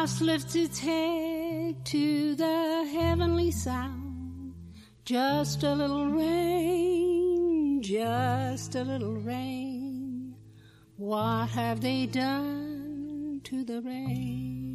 Grass 0.09 0.21
lifts 0.23 0.55
its 0.55 0.79
head 0.79 1.85
to 1.85 2.35
the 2.35 2.89
heavenly 2.93 3.51
sound. 3.51 4.55
Just 5.05 5.63
a 5.63 5.75
little 5.75 6.07
rain, 6.07 7.83
just 7.83 8.75
a 8.75 8.85
little 8.85 9.17
rain. 9.17 10.35
What 10.97 11.49
have 11.51 11.81
they 11.81 12.07
done 12.07 13.41
to 13.45 13.65
the 13.65 13.83
rain? 13.83 14.68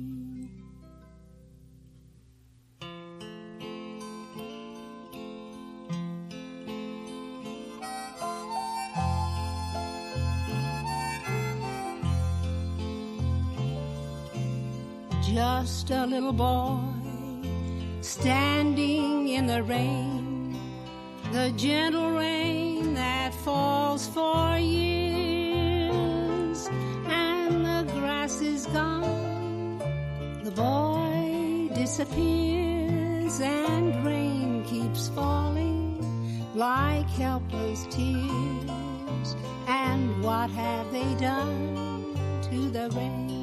Just 15.33 15.89
a 15.89 16.05
little 16.05 16.31
boy 16.31 16.77
standing 18.01 19.29
in 19.29 19.47
the 19.47 19.63
rain, 19.63 20.55
the 21.31 21.51
gentle 21.57 22.11
rain 22.11 22.93
that 22.93 23.33
falls 23.33 24.07
for 24.09 24.59
years, 24.59 25.89
and 27.07 27.65
the 27.65 27.83
grass 27.93 28.41
is 28.41 28.67
gone. 28.67 29.79
The 30.43 30.51
boy 30.51 31.71
disappears, 31.73 33.41
and 33.41 34.05
rain 34.05 34.63
keeps 34.65 35.09
falling 35.09 35.97
like 36.53 37.07
helpless 37.07 37.87
tears. 37.89 39.35
And 39.67 40.23
what 40.23 40.51
have 40.51 40.91
they 40.91 41.15
done 41.15 42.13
to 42.51 42.69
the 42.69 42.91
rain? 42.91 43.42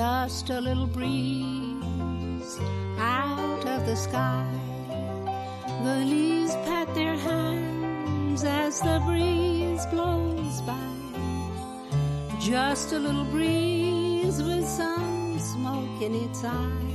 Just 0.00 0.48
a 0.48 0.58
little 0.58 0.86
breeze 0.86 2.58
out 2.96 3.62
of 3.66 3.84
the 3.84 3.94
sky. 3.94 4.50
The 5.84 5.96
leaves 6.12 6.54
pat 6.64 6.94
their 6.94 7.18
hands 7.18 8.42
as 8.42 8.80
the 8.80 8.98
breeze 9.04 9.84
blows 9.92 10.62
by. 10.62 10.90
Just 12.40 12.94
a 12.94 12.98
little 12.98 13.26
breeze 13.26 14.42
with 14.42 14.66
some 14.66 15.38
smoke 15.38 16.00
in 16.00 16.14
its 16.14 16.44
eye. 16.44 16.86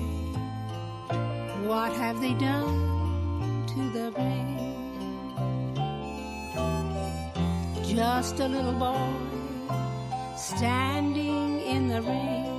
What 1.67 1.91
have 1.97 2.19
they 2.19 2.33
done 2.33 3.67
to 3.73 3.81
the 3.97 4.07
rain? 4.17 4.57
Just 7.85 8.39
a 8.39 8.47
little 8.47 8.79
boy 8.87 9.13
standing 10.35 11.61
in 11.61 11.87
the 11.87 12.01
rain 12.01 12.54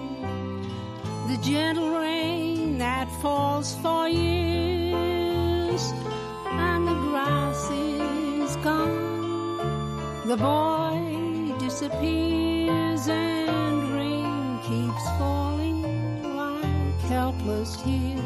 the 1.27 1.37
gentle 1.39 1.91
rain 1.91 2.79
that 2.79 3.11
falls 3.21 3.75
for 3.83 4.09
years, 4.09 5.83
and 6.47 6.87
the 6.87 6.95
grass 6.95 7.71
is 7.71 8.57
gone. 8.57 10.27
The 10.27 10.37
boy 10.37 11.59
disappears, 11.59 13.09
and 13.09 13.93
rain 13.93 14.59
keeps 14.69 15.05
falling 15.19 15.83
like 16.37 17.01
helpless 17.09 17.77
tears. 17.83 18.23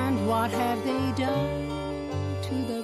And 0.00 0.26
what 0.26 0.50
have 0.50 0.82
they 0.84 1.12
done 1.22 2.10
to 2.42 2.54
the 2.54 2.82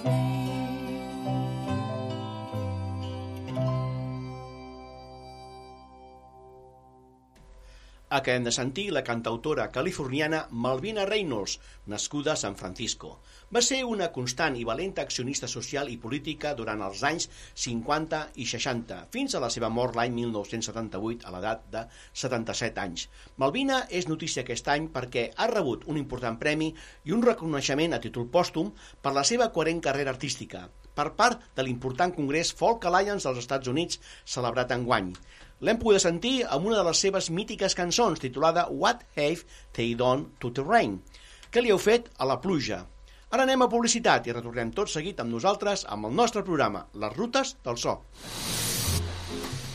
Acabem 8.09 8.45
de 8.47 8.53
sentir 8.55 8.93
la 8.95 9.01
cantautora 9.03 9.65
californiana 9.75 10.45
Malvina 10.65 11.05
Reynolds, 11.09 11.57
nascuda 11.91 12.35
a 12.35 12.39
San 12.39 12.55
Francisco. 12.55 13.09
Va 13.51 13.63
ser 13.69 13.81
una 13.83 14.07
constant 14.15 14.55
i 14.55 14.63
valenta 14.69 15.03
accionista 15.03 15.49
social 15.51 15.91
i 15.91 15.97
política 16.05 16.53
durant 16.55 16.85
els 16.87 17.03
anys 17.09 17.27
50 17.65 18.21
i 18.39 18.47
60, 18.47 19.01
fins 19.11 19.35
a 19.35 19.41
la 19.43 19.51
seva 19.51 19.73
mort 19.81 19.99
l'any 19.99 20.15
1978 20.21 21.27
a 21.27 21.35
l'edat 21.35 21.67
de 21.73 21.83
77 22.23 22.85
anys. 22.85 23.09
Malvina 23.43 23.83
és 23.91 24.07
notícia 24.07 24.47
aquest 24.47 24.71
any 24.71 24.87
perquè 24.95 25.33
ha 25.35 25.51
rebut 25.51 25.83
un 25.91 25.99
important 25.99 26.39
premi 26.39 26.71
i 27.11 27.17
un 27.17 27.27
reconeixement 27.27 27.99
a 27.99 28.03
títol 28.07 28.31
pòstum 28.31 28.71
per 29.03 29.19
la 29.19 29.27
seva 29.27 29.51
coherent 29.51 29.83
carrera 29.83 30.15
artística 30.15 30.69
per 30.97 31.11
part 31.19 31.43
de 31.59 31.67
l'important 31.67 32.15
congrés 32.17 32.55
Folk 32.57 32.87
Alliance 32.89 33.27
dels 33.27 33.43
Estats 33.43 33.75
Units 33.75 33.99
celebrat 34.37 34.71
en 34.79 34.87
guany. 34.87 35.11
L'hem 35.65 35.79
pogut 35.81 36.03
sentir 36.03 36.43
amb 36.53 36.67
una 36.69 36.77
de 36.77 36.85
les 36.85 36.99
seves 37.01 37.31
mítiques 37.33 37.75
cançons 37.79 38.21
titulada 38.21 38.67
What 38.69 39.07
Have 39.17 39.47
They 39.79 39.95
Done 39.97 40.27
to 40.43 40.51
the 40.53 40.65
Rain? 40.67 40.99
Què 41.49 41.63
li 41.65 41.73
heu 41.73 41.81
fet 41.81 42.11
a 42.21 42.29
la 42.29 42.37
pluja? 42.43 42.83
Ara 43.33 43.47
anem 43.49 43.65
a 43.65 43.71
publicitat 43.73 44.29
i 44.29 44.37
retornem 44.37 44.75
tot 44.77 44.93
seguit 44.93 45.23
amb 45.25 45.33
nosaltres 45.33 45.87
amb 45.89 46.11
el 46.11 46.13
nostre 46.21 46.45
programa 46.45 46.85
Les 46.93 47.17
Rutes 47.17 47.57
del 47.65 47.81
So. 47.81 47.97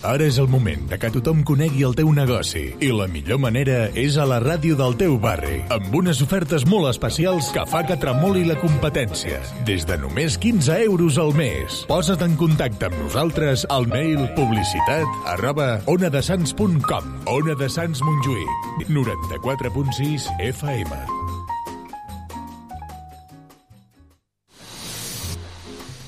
Ara 0.02 0.26
és 0.26 0.40
el 0.42 0.48
moment 0.50 0.88
de 0.90 0.98
que 0.98 1.12
tothom 1.14 1.44
conegui 1.46 1.84
el 1.86 1.94
teu 1.98 2.10
negoci 2.16 2.64
i 2.82 2.90
la 2.96 3.06
millor 3.12 3.38
manera 3.44 3.84
és 3.98 4.18
a 4.18 4.26
la 4.26 4.40
ràdio 4.42 4.78
del 4.80 4.96
teu 4.98 5.18
barri, 5.22 5.60
amb 5.74 5.94
unes 6.02 6.24
ofertes 6.26 6.66
molt 6.66 6.90
especials 6.90 7.52
que 7.54 7.66
fa 7.70 7.84
que 7.86 8.00
tremoli 8.02 8.44
la 8.48 8.58
competència. 8.62 9.42
Des 9.68 9.86
de 9.86 10.00
només 10.02 10.40
15 10.42 10.80
euros 10.88 11.20
al 11.22 11.36
mes. 11.38 11.84
Posa't 11.90 12.26
en 12.26 12.38
contacte 12.40 12.90
amb 12.90 12.98
nosaltres 13.04 13.68
al 13.70 13.86
mail 13.92 14.26
publicitat 14.38 15.30
arroba 15.36 15.76
onadesans.com 15.86 17.12
Ona 17.38 17.58
de 17.60 17.70
Sants 17.70 18.02
Montjuïc 18.06 18.90
94.6 18.90 20.32
FM 20.50 21.31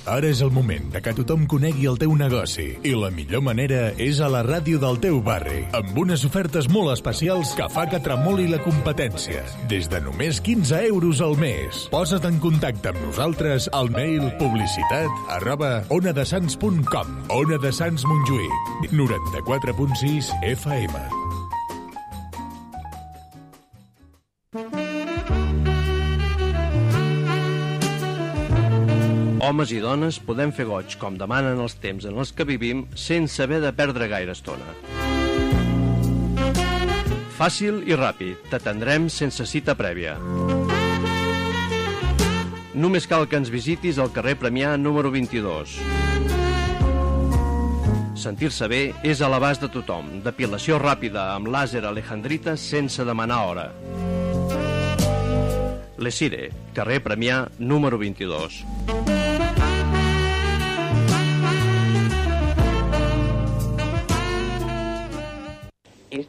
Ara 0.06 0.28
és 0.28 0.42
el 0.44 0.52
moment 0.52 0.90
de 0.92 1.00
que 1.00 1.14
tothom 1.16 1.46
conegui 1.48 1.86
el 1.88 1.96
teu 2.02 2.12
negoci 2.20 2.66
i 2.84 2.92
la 2.98 3.08
millor 3.16 3.44
manera 3.46 3.94
és 4.04 4.20
a 4.20 4.28
la 4.32 4.42
ràdio 4.44 4.82
del 4.82 5.00
teu 5.04 5.22
barri, 5.24 5.62
amb 5.78 5.96
unes 6.04 6.26
ofertes 6.28 6.68
molt 6.74 6.92
especials 6.92 7.54
que 7.56 7.70
fa 7.72 7.86
que 7.88 8.02
tremoli 8.04 8.50
la 8.52 8.60
competència. 8.66 9.46
Des 9.72 9.88
de 9.88 10.02
només 10.04 10.42
15 10.44 10.84
euros 10.90 11.24
al 11.24 11.38
mes. 11.40 11.86
Posa't 11.94 12.28
en 12.28 12.42
contacte 12.44 12.92
amb 12.92 13.00
nosaltres 13.06 13.70
al 13.72 13.92
mail 13.96 14.28
publicitat 14.42 15.36
arroba 15.40 15.76
onadesans.com 15.88 17.20
Ona 17.40 17.62
de 17.64 17.72
Sants 17.72 18.04
Montjuïc 18.10 18.92
94.6 18.92 20.34
FM 20.52 21.33
Homes 29.44 29.74
i 29.76 29.82
dones 29.84 30.22
podem 30.24 30.54
fer 30.56 30.64
goig 30.70 30.94
com 31.02 31.18
demanen 31.20 31.60
els 31.60 31.74
temps 31.84 32.06
en 32.08 32.16
els 32.16 32.30
que 32.32 32.46
vivim 32.48 32.86
sense 32.96 33.44
haver 33.44 33.58
de 33.60 33.74
perdre 33.76 34.08
gaire 34.08 34.32
estona. 34.32 34.70
Fàcil 37.36 37.82
i 37.90 37.98
ràpid, 38.00 38.46
t'atendrem 38.54 39.10
sense 39.12 39.44
cita 39.50 39.76
prèvia. 39.76 40.16
Només 42.72 43.10
cal 43.12 43.28
que 43.28 43.42
ens 43.42 43.52
visitis 43.52 44.00
al 44.00 44.14
carrer 44.16 44.38
Premià 44.40 44.78
número 44.80 45.12
22. 45.12 45.76
Sentir-se 48.24 48.72
bé 48.72 48.84
és 49.04 49.20
a 49.20 49.28
l'abast 49.28 49.68
de 49.68 49.74
tothom. 49.74 50.22
Depilació 50.24 50.80
ràpida 50.80 51.34
amb 51.34 51.52
làser 51.52 51.84
alejandrita 51.84 52.56
sense 52.56 53.04
demanar 53.04 53.44
hora. 53.50 53.72
Lesire, 56.00 56.48
carrer 56.72 57.04
Premià 57.04 57.44
número 57.60 58.00
22. 58.00 59.03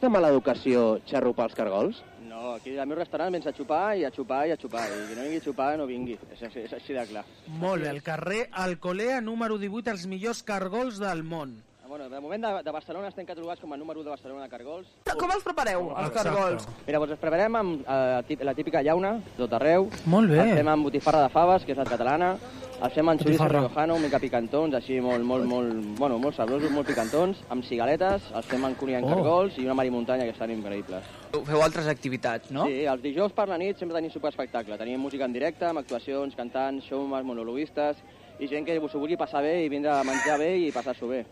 És 0.05 0.11
de 0.11 0.13
mala 0.13 0.29
educació 0.29 0.81
xarrupar 1.09 1.47
els 1.49 1.55
cargols? 1.57 1.99
No, 2.29 2.51
aquí 2.59 2.75
al 2.77 2.85
meu 2.85 2.99
restaurant 2.99 3.33
vens 3.33 3.47
a 3.49 3.53
xupar 3.57 3.95
i 3.97 4.03
a 4.05 4.11
xupar 4.13 4.43
i 4.45 4.51
a 4.53 4.57
xupar. 4.61 4.83
I 4.85 4.99
qui 5.09 5.15
no 5.17 5.23
vingui 5.23 5.39
a 5.39 5.43
xupar 5.47 5.69
no 5.79 5.87
vingui. 5.89 6.17
És, 6.31 6.43
així- 6.45 6.61
és 6.67 6.73
així 6.77 6.93
de 6.93 7.05
clar. 7.09 7.23
Molt 7.47 7.81
bé, 7.81 7.89
el 7.89 8.03
carrer 8.03 8.49
Alcolea 8.51 9.19
número 9.19 9.57
18, 9.57 9.89
els 9.89 10.05
millors 10.05 10.43
cargols 10.43 10.99
del 10.99 11.23
món. 11.23 11.55
Molt 11.87 11.89
Bueno, 11.89 12.09
de 12.09 12.19
moment 12.19 12.43
de, 12.43 12.63
de 12.63 12.71
Barcelona 12.71 13.07
estem 13.07 13.25
catalogats 13.25 13.61
com 13.61 13.71
a 13.73 13.77
número 13.77 13.99
1 14.01 14.03
de 14.03 14.09
Barcelona 14.11 14.43
de 14.43 14.49
cargols. 14.49 14.87
Com 15.17 15.31
els 15.31 15.43
prepareu, 15.43 15.89
els 15.97 16.11
cargols? 16.11 16.67
Mira, 16.85 16.99
doncs 16.99 17.11
els 17.15 17.19
preparem 17.21 17.55
amb 17.55 17.81
eh, 17.87 18.37
la 18.43 18.53
típica 18.53 18.81
llauna, 18.83 19.15
tot 19.37 19.53
arreu. 19.53 19.89
Molt 20.05 20.29
bé. 20.29 20.41
Els 20.51 20.57
fem 20.59 20.67
amb 20.67 20.83
botifarra 20.85 21.23
de 21.23 21.29
faves, 21.33 21.63
que 21.65 21.71
és 21.71 21.77
la 21.77 21.85
catalana. 21.85 22.35
Els 22.83 22.93
fem 22.93 23.07
amb 23.07 23.21
Botifarra. 23.21 23.59
riojano, 23.61 23.95
mica 23.99 24.19
picantons, 24.19 24.73
així 24.75 24.99
molt, 25.01 25.23
molt, 25.23 25.45
molt, 25.47 25.73
bueno, 25.97 26.17
molt 26.19 26.35
sabrosos, 26.35 26.69
molt 26.71 26.85
picantons, 26.87 27.37
amb 27.49 27.63
cigaletes, 27.63 28.21
els 28.35 28.45
fem 28.45 28.65
amb 28.65 28.77
cunyant 28.77 29.05
Oh. 29.05 29.09
cargols 29.09 29.57
i 29.57 29.63
una 29.63 29.73
marimuntanya 29.73 30.23
que 30.25 30.31
estan 30.31 30.51
increïbles. 30.51 31.03
Feu 31.45 31.61
altres 31.63 31.87
activitats, 31.87 32.51
no? 32.51 32.65
Sí, 32.67 32.83
els 32.85 33.01
dijous 33.01 33.31
per 33.31 33.47
la 33.47 33.57
nit 33.57 33.77
sempre 33.77 33.95
tenim 33.95 34.11
superespectacle. 34.11 34.77
Tenim 34.77 34.99
música 34.99 35.23
en 35.25 35.33
directe, 35.33 35.65
amb 35.65 35.79
actuacions, 35.79 36.35
cantants, 36.35 36.83
showmans, 36.85 37.25
monologuistes, 37.25 37.97
i 38.39 38.47
gent 38.47 38.65
que 38.65 38.75
s'ho 38.77 38.99
vulgui 38.99 39.15
passar 39.15 39.41
bé 39.41 39.63
i 39.65 39.69
vindre 39.69 39.91
a 39.91 40.03
menjar 40.03 40.37
bé 40.37 40.57
i 40.57 40.71
passar-s'ho 40.71 41.07
bé. 41.07 41.25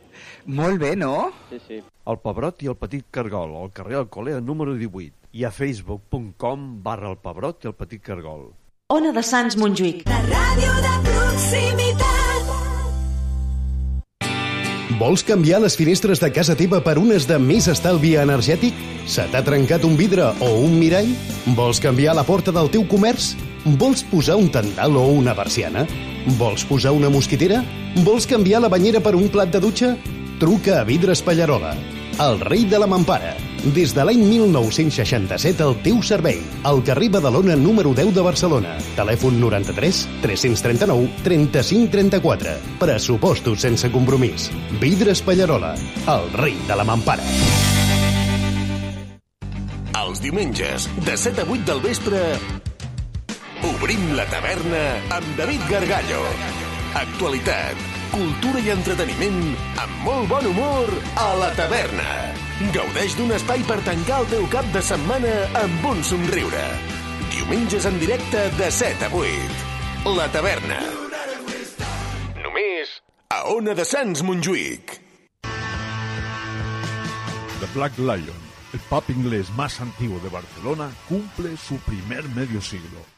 Molt 0.45 0.79
bé, 0.79 0.95
no? 0.95 1.31
Sí, 1.49 1.59
sí. 1.67 1.83
El 2.07 2.17
Pebrot 2.19 2.63
i 2.63 2.67
el 2.67 2.75
Petit 2.77 3.05
Cargol, 3.11 3.55
al 3.61 3.71
carrer 3.71 3.97
Alcolea 3.97 4.39
número 4.39 4.73
18 4.75 5.11
i 5.33 5.43
a 5.43 5.51
facebook.com 5.51 6.81
barra 6.81 7.09
el 7.09 7.17
Pebrot 7.17 7.65
i 7.65 7.67
el 7.67 7.73
Petit 7.73 8.01
Cargol. 8.01 8.53
Ona 8.91 9.13
de 9.15 9.21
Sants 9.23 9.55
Montjuïc. 9.55 10.01
La 10.11 10.17
ràdio 10.27 10.73
de 10.83 10.89
proximitat. 11.05 12.49
Vols 14.99 15.23
canviar 15.23 15.61
les 15.63 15.77
finestres 15.79 16.19
de 16.19 16.27
casa 16.35 16.55
teva 16.59 16.81
per 16.83 16.97
unes 16.99 17.23
de 17.29 17.37
més 17.39 17.69
estalvi 17.71 18.17
energètic? 18.19 18.75
Se 19.07 19.23
t'ha 19.31 19.41
trencat 19.47 19.87
un 19.87 19.95
vidre 19.95 20.27
o 20.43 20.49
un 20.65 20.75
mirall? 20.81 21.07
Vols 21.55 21.79
canviar 21.79 22.17
la 22.19 22.25
porta 22.27 22.51
del 22.51 22.67
teu 22.75 22.83
comerç? 22.91 23.37
Vols 23.79 24.03
posar 24.11 24.35
un 24.35 24.51
tendal 24.51 24.99
o 24.99 25.07
una 25.15 25.33
persiana? 25.33 25.87
Vols 26.35 26.67
posar 26.67 26.91
una 26.91 27.09
mosquitera? 27.09 27.63
Vols 28.03 28.27
canviar 28.27 28.59
la 28.61 28.69
banyera 28.73 28.99
per 28.99 29.15
un 29.15 29.31
plat 29.31 29.47
de 29.47 29.63
dutxa? 29.63 29.95
Truca 30.43 30.81
a 30.81 30.83
Vidres 30.83 31.23
Pallarola, 31.23 31.71
el 32.19 32.39
rei 32.39 32.65
de 32.65 32.79
la 32.79 32.87
mampara. 32.87 33.35
Des 33.75 33.93
de 33.95 34.03
l'any 34.03 34.21
1967 34.27 35.63
al 35.63 35.77
teu 35.83 36.01
servei. 36.03 36.41
Al 36.67 36.83
carrer 36.83 37.09
Badalona 37.13 37.55
número 37.55 37.93
10 37.93 38.13
de 38.13 38.21
Barcelona. 38.21 38.75
Telèfon 38.97 39.39
93 39.39 40.03
339 40.21 41.23
35 41.23 41.91
34. 41.91 42.57
Pressupostos 42.79 43.61
sense 43.61 43.91
compromís. 43.91 44.49
Vidres 44.81 45.21
Pallarola, 45.21 45.73
el 46.07 46.29
rei 46.33 46.57
de 46.67 46.75
la 46.75 46.83
mampara. 46.83 47.23
Els 50.03 50.21
diumenges, 50.21 50.89
de 51.05 51.17
7 51.17 51.41
a 51.41 51.49
8 51.49 51.63
del 51.71 51.81
vespre, 51.81 52.19
obrim 53.63 54.11
la 54.17 54.25
taverna 54.29 54.83
amb 55.15 55.37
David 55.39 55.63
Gargallo. 55.71 56.21
Actualitat, 56.93 58.02
cultura 58.13 58.61
i 58.61 58.69
entreteniment 58.69 59.39
amb 59.81 59.93
molt 60.05 60.29
bon 60.29 60.45
humor 60.51 60.89
a 61.17 61.29
la 61.39 61.49
taverna. 61.57 62.05
Gaudeix 62.75 63.15
d'un 63.17 63.33
espai 63.33 63.63
per 63.65 63.79
tancar 63.87 64.19
el 64.21 64.27
teu 64.31 64.45
cap 64.53 64.67
de 64.75 64.83
setmana 64.85 65.31
amb 65.63 65.87
un 65.89 66.03
somriure. 66.05 66.65
Diumenges 67.33 67.87
en 67.89 67.97
directe 68.01 68.43
de 68.59 68.69
7 68.71 69.09
a 69.09 69.11
8. 69.17 70.13
La 70.19 70.27
taverna. 70.35 70.77
Només 72.43 72.99
a 73.33 73.41
Ona 73.55 73.73
de 73.73 73.87
Sants 73.87 74.21
Montjuïc. 74.21 74.99
The 77.63 77.71
Black 77.73 77.97
Lion, 77.97 78.45
el 78.73 78.85
pub 78.91 79.09
inglés 79.15 79.49
más 79.57 79.79
antiguo 79.81 80.19
de 80.19 80.29
Barcelona, 80.29 80.91
cumple 81.09 81.57
su 81.57 81.77
primer 81.87 82.23
medio 82.35 82.61
siglo. 82.61 83.12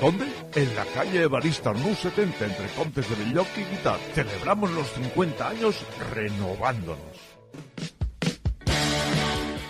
¿Dónde? 0.00 0.26
En 0.54 0.76
la 0.76 0.84
calle 0.86 1.22
Evarista 1.22 1.72
Nu 1.72 1.94
70, 1.94 2.44
entre 2.44 2.68
Contes 2.68 3.08
de 3.08 3.24
Belloc 3.24 3.46
y 3.56 3.64
Guitar. 3.64 3.98
Celebramos 4.14 4.70
los 4.72 4.90
50 4.92 5.48
años 5.48 5.76
renovándonos. 6.14 7.16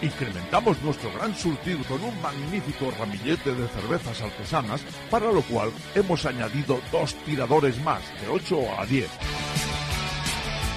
Incrementamos 0.03 0.81
nuestro 0.83 1.11
gran 1.13 1.35
surtido 1.35 1.83
con 1.89 2.03
un 2.03 2.21
magnífico 2.21 2.93
ramillete 2.99 3.55
de 3.55 3.67
cervezas 3.69 4.21
artesanas, 4.21 4.83
para 5.11 5.33
lo 5.33 5.43
cual 5.43 5.71
hemos 5.95 6.27
añadido 6.27 6.81
dos 6.93 7.15
tiradores 7.25 7.83
más, 7.83 8.03
de 8.21 8.29
8 8.29 8.81
a 8.81 8.87
10. 8.87 9.09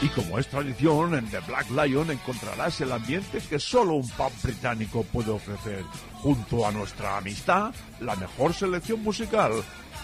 Y 0.01 0.07
como 0.09 0.39
es 0.39 0.47
tradición, 0.47 1.13
en 1.13 1.25
The 1.29 1.41
Black 1.41 1.69
Lion 1.71 2.09
encontrarás 2.09 2.79
el 2.79 2.93
ambiente 2.93 3.39
que 3.49 3.59
solo 3.59 3.95
un 3.95 4.07
pub 4.09 4.31
británico 4.41 5.03
puede 5.03 5.31
ofrecer, 5.31 5.83
junto 6.21 6.65
a 6.65 6.71
nuestra 6.71 7.17
amistad, 7.17 7.73
la 7.99 8.15
mejor 8.15 8.53
selección 8.53 9.03
musical, 9.03 9.51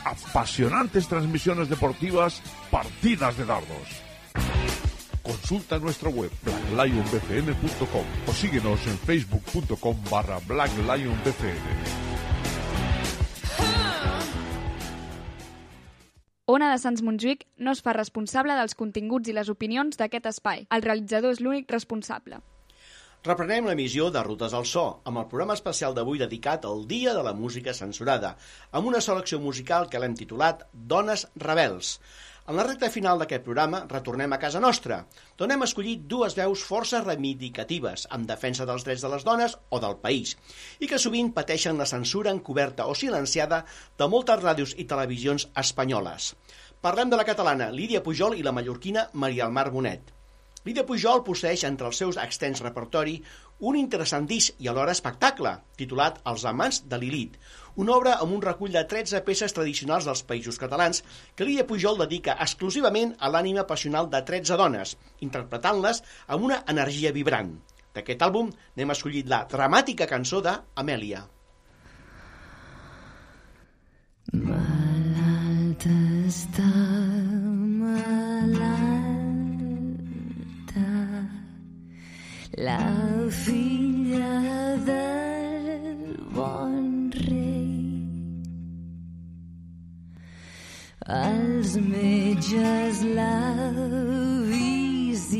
apasionantes 0.04 1.08
transmisiones 1.08 1.70
deportivas, 1.70 2.42
partidas 2.70 3.38
de 3.38 3.46
dardos. 3.46 4.06
Consulta 5.24 5.80
nuestra 5.80 6.10
web 6.10 6.30
blacklionbcn.com 6.44 8.06
o 8.28 8.34
síguenos 8.34 8.86
en 8.88 8.98
facebook.com 9.00 9.98
barra 10.12 10.40
blacklionbcn. 10.46 12.14
Ona 16.54 16.68
de 16.70 16.78
Sants 16.78 17.02
Montjuïc 17.02 17.40
no 17.66 17.72
es 17.74 17.80
fa 17.86 17.94
responsable 17.98 18.54
dels 18.58 18.76
continguts 18.78 19.32
i 19.32 19.34
les 19.34 19.48
opinions 19.50 19.98
d'aquest 19.98 20.28
espai. 20.30 20.68
El 20.76 20.84
realitzador 20.86 21.34
és 21.34 21.40
l'únic 21.42 21.72
responsable. 21.74 22.38
Reprenem 23.26 23.66
l'emissió 23.66 24.12
de 24.14 24.22
Rutes 24.28 24.54
al 24.54 24.68
So, 24.70 24.84
amb 25.10 25.18
el 25.24 25.26
programa 25.32 25.56
especial 25.58 25.96
d'avui 25.98 26.22
dedicat 26.22 26.68
al 26.70 26.86
Dia 26.92 27.16
de 27.18 27.24
la 27.26 27.34
Música 27.34 27.74
Censurada, 27.74 28.36
amb 28.72 28.86
una 28.92 29.02
selecció 29.02 29.40
musical 29.42 29.90
que 29.90 30.04
l'hem 30.04 30.14
titulat 30.20 30.62
Dones 30.94 31.26
Rebels. 31.48 31.96
En 32.46 32.60
la 32.60 32.64
recta 32.66 32.92
final 32.94 33.18
d'aquest 33.18 33.42
programa 33.46 33.80
retornem 33.92 34.34
a 34.36 34.38
casa 34.42 34.60
nostra, 34.62 35.00
on 35.42 35.54
hem 35.54 35.66
escollit 35.66 36.04
dues 36.12 36.36
veus 36.38 36.66
força 36.72 37.00
reivindicatives 37.02 38.04
en 38.18 38.28
defensa 38.30 38.68
dels 38.70 38.86
drets 38.86 39.06
de 39.06 39.10
les 39.14 39.26
dones 39.26 39.56
o 39.74 39.80
del 39.86 39.96
país, 40.04 40.36
i 40.78 40.90
que 40.92 41.00
sovint 41.02 41.32
pateixen 41.40 41.82
la 41.82 41.90
censura 41.90 42.34
encoberta 42.38 42.86
o 42.92 42.94
silenciada 43.00 43.64
de 43.98 44.10
moltes 44.14 44.44
ràdios 44.46 44.76
i 44.78 44.86
televisions 44.92 45.48
espanyoles. 45.64 46.36
Parlem 46.86 47.10
de 47.10 47.18
la 47.18 47.26
catalana 47.26 47.72
Lídia 47.74 48.04
Pujol 48.06 48.38
i 48.38 48.46
la 48.46 48.54
mallorquina 48.54 49.08
Maria 49.26 49.48
Almar 49.50 49.72
Bonet. 49.74 50.14
Lídia 50.65 50.82
Pujol 50.89 51.21
posseix 51.25 51.62
entre 51.67 51.86
els 51.91 51.99
seus 52.01 52.17
extens 52.17 52.62
repertori 52.63 53.19
un 53.69 53.75
interessant 53.78 54.25
disc 54.25 54.56
i 54.63 54.69
alhora 54.71 54.95
espectacle, 54.97 55.51
titulat 55.78 56.17
Els 56.32 56.45
amants 56.49 56.80
de 56.89 56.97
Lilith, 56.97 57.36
una 57.84 57.93
obra 57.93 58.15
amb 58.23 58.34
un 58.34 58.41
recull 58.41 58.73
de 58.73 58.82
13 58.89 59.21
peces 59.28 59.54
tradicionals 59.54 60.08
dels 60.10 60.23
països 60.25 60.58
catalans 60.58 61.04
que 61.36 61.45
Lídia 61.45 61.67
Pujol 61.69 62.01
dedica 62.01 62.38
exclusivament 62.47 63.13
a 63.19 63.30
l'ànima 63.30 63.67
passional 63.69 64.10
de 64.10 64.23
13 64.25 64.58
dones, 64.58 64.95
interpretant-les 65.28 66.01
amb 66.25 66.49
una 66.49 66.63
energia 66.73 67.13
vibrant. 67.13 67.54
D'aquest 67.95 68.25
àlbum 68.25 68.49
n'hem 68.75 68.91
escollit 68.91 69.30
la 69.30 69.43
dramàtica 69.51 70.10
cançó 70.10 70.41
d'Amèlia. 70.43 71.21
Malalta 74.34 75.93
està, 76.26 76.72
la 82.58 83.28
filla 83.30 84.78
del 84.86 86.16
bon 86.32 87.12
rei. 87.12 88.24
Els 91.06 91.76
metges 91.78 93.01
la 93.18 93.41
visiten, 94.47 95.36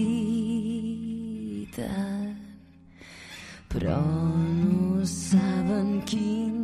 però 3.72 4.01
no 4.03 5.05
saben 5.05 6.01
quin 6.03 6.55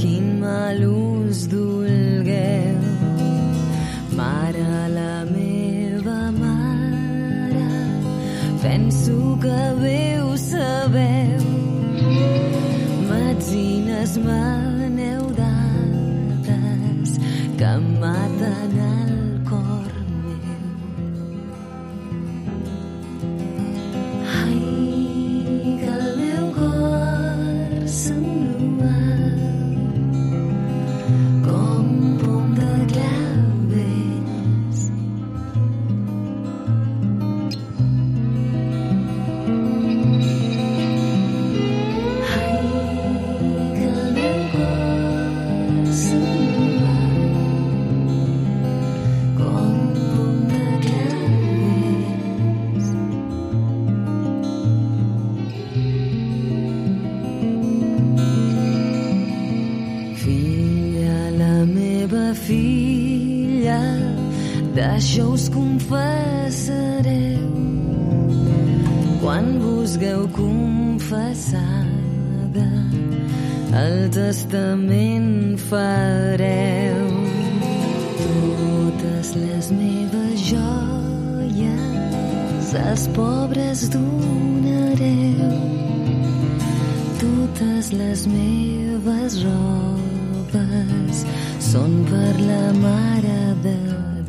quin 0.00 0.40
mal 0.40 0.80
us 0.82 1.46
dolgueu. 1.52 2.78
Mare, 4.16 4.70
la 4.96 5.24
meva 5.34 6.20
mare, 6.42 7.68
penso 8.62 9.38
que 9.42 9.60
bé 9.82 10.09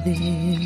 there. 0.04 0.61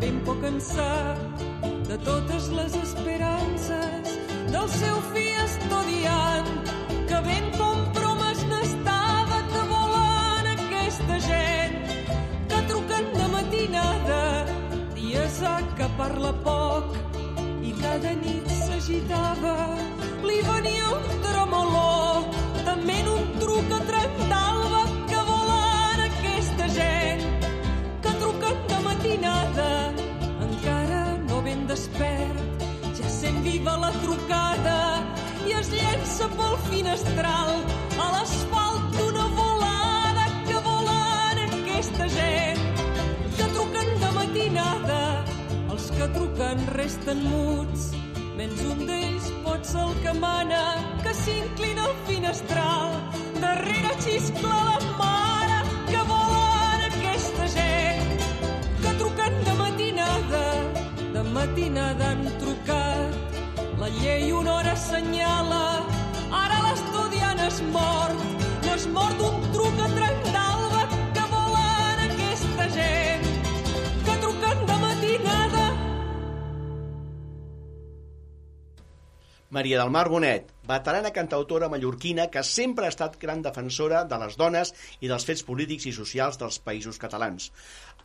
tempo 0.00 0.34
cansat 0.42 1.18
de 1.88 1.96
totes 2.04 2.48
les 2.52 2.74
esperances 2.82 4.16
del 4.52 4.68
seu 4.68 4.96
fill 5.12 5.38
estudiant 5.44 6.50
que 7.08 7.20
ben 7.28 7.46
compromès 7.56 8.42
n'estava 8.50 9.38
que 9.52 9.62
volen 9.72 10.50
aquesta 10.54 11.18
gent 11.28 11.78
que 12.50 12.60
truquen 12.72 13.08
de 13.14 13.28
matinada 13.36 14.22
dies 14.98 15.40
a 15.42 15.56
que 15.78 15.88
parla 16.00 16.34
poc 16.44 16.92
i 17.62 17.72
cada 17.80 18.12
nit 18.20 18.50
s'agitava. 18.64 19.56
Li 20.26 20.40
venia 20.50 20.92
un 20.98 21.08
tremoló 21.24 22.26
també 22.68 23.00
en 23.00 23.08
un 23.14 23.32
truc 23.40 23.72
a 23.78 23.80
trencar 23.92 24.84
que 25.10 25.24
volen 25.30 26.06
aquesta 26.10 26.68
gent 26.76 27.35
matinada, 29.16 29.94
encara 30.40 31.16
no 31.28 31.40
ben 31.42 31.66
despert, 31.66 32.64
ja 32.96 33.08
sent 33.08 33.42
viva 33.42 33.76
la 33.76 33.90
trucada 34.02 35.02
i 35.46 35.52
es 35.56 35.70
llença 35.72 36.28
pel 36.36 36.56
finestral 36.68 37.62
a 37.98 38.10
l'asfalt 38.12 38.96
d'una 38.96 39.26
volada 39.38 40.26
que 40.46 40.60
volen 40.68 41.44
aquesta 41.60 42.08
gent 42.08 42.60
que 43.36 43.48
truquen 43.56 43.92
de 44.00 44.10
matinada. 44.18 45.02
Els 45.70 45.90
que 45.96 46.08
truquen 46.16 46.66
resten 46.76 47.22
muts, 47.24 47.92
menys 48.36 48.64
un 48.68 48.86
d'ells 48.86 49.30
pot 49.44 49.64
ser 49.64 49.84
el 49.84 49.94
que 50.02 50.16
mana, 50.20 50.64
que 51.02 51.14
s'inclina 51.14 51.88
al 51.88 51.96
finestral. 52.08 52.98
Darrere 53.40 53.94
xiscla 54.04 54.58
la 54.64 54.80
mare 54.98 55.25
matinada 61.46 62.10
han 62.10 62.24
trucat. 62.40 63.14
La 63.78 63.88
llei 64.00 64.32
una 64.32 64.54
hora 64.56 64.72
assenyala, 64.72 65.64
ara 66.32 66.58
l'estudiant 66.64 67.40
es 67.46 67.60
mort, 67.74 68.22
no 68.64 68.74
es 68.74 68.86
mort 68.96 69.18
d'un 69.20 69.36
truc 69.54 69.82
a 69.84 69.88
trenc 69.94 70.26
d'alba 70.34 70.82
que 71.14 71.26
volen 71.34 72.02
aquesta 72.06 72.68
gent 72.78 73.28
que 74.08 74.16
truquen 74.24 74.64
de 74.70 74.78
matinada. 74.86 75.66
Maria 79.50 79.78
del 79.84 79.90
Mar 79.90 80.08
Bonet, 80.08 80.50
veterana 80.68 81.12
cantautora 81.14 81.68
mallorquina 81.72 82.28
que 82.32 82.42
sempre 82.44 82.86
ha 82.86 82.92
estat 82.92 83.18
gran 83.22 83.42
defensora 83.42 84.04
de 84.04 84.18
les 84.22 84.36
dones 84.40 84.72
i 85.00 85.10
dels 85.10 85.26
fets 85.28 85.44
polítics 85.46 85.86
i 85.90 85.94
socials 85.96 86.38
dels 86.40 86.58
països 86.62 86.98
catalans. 87.02 87.50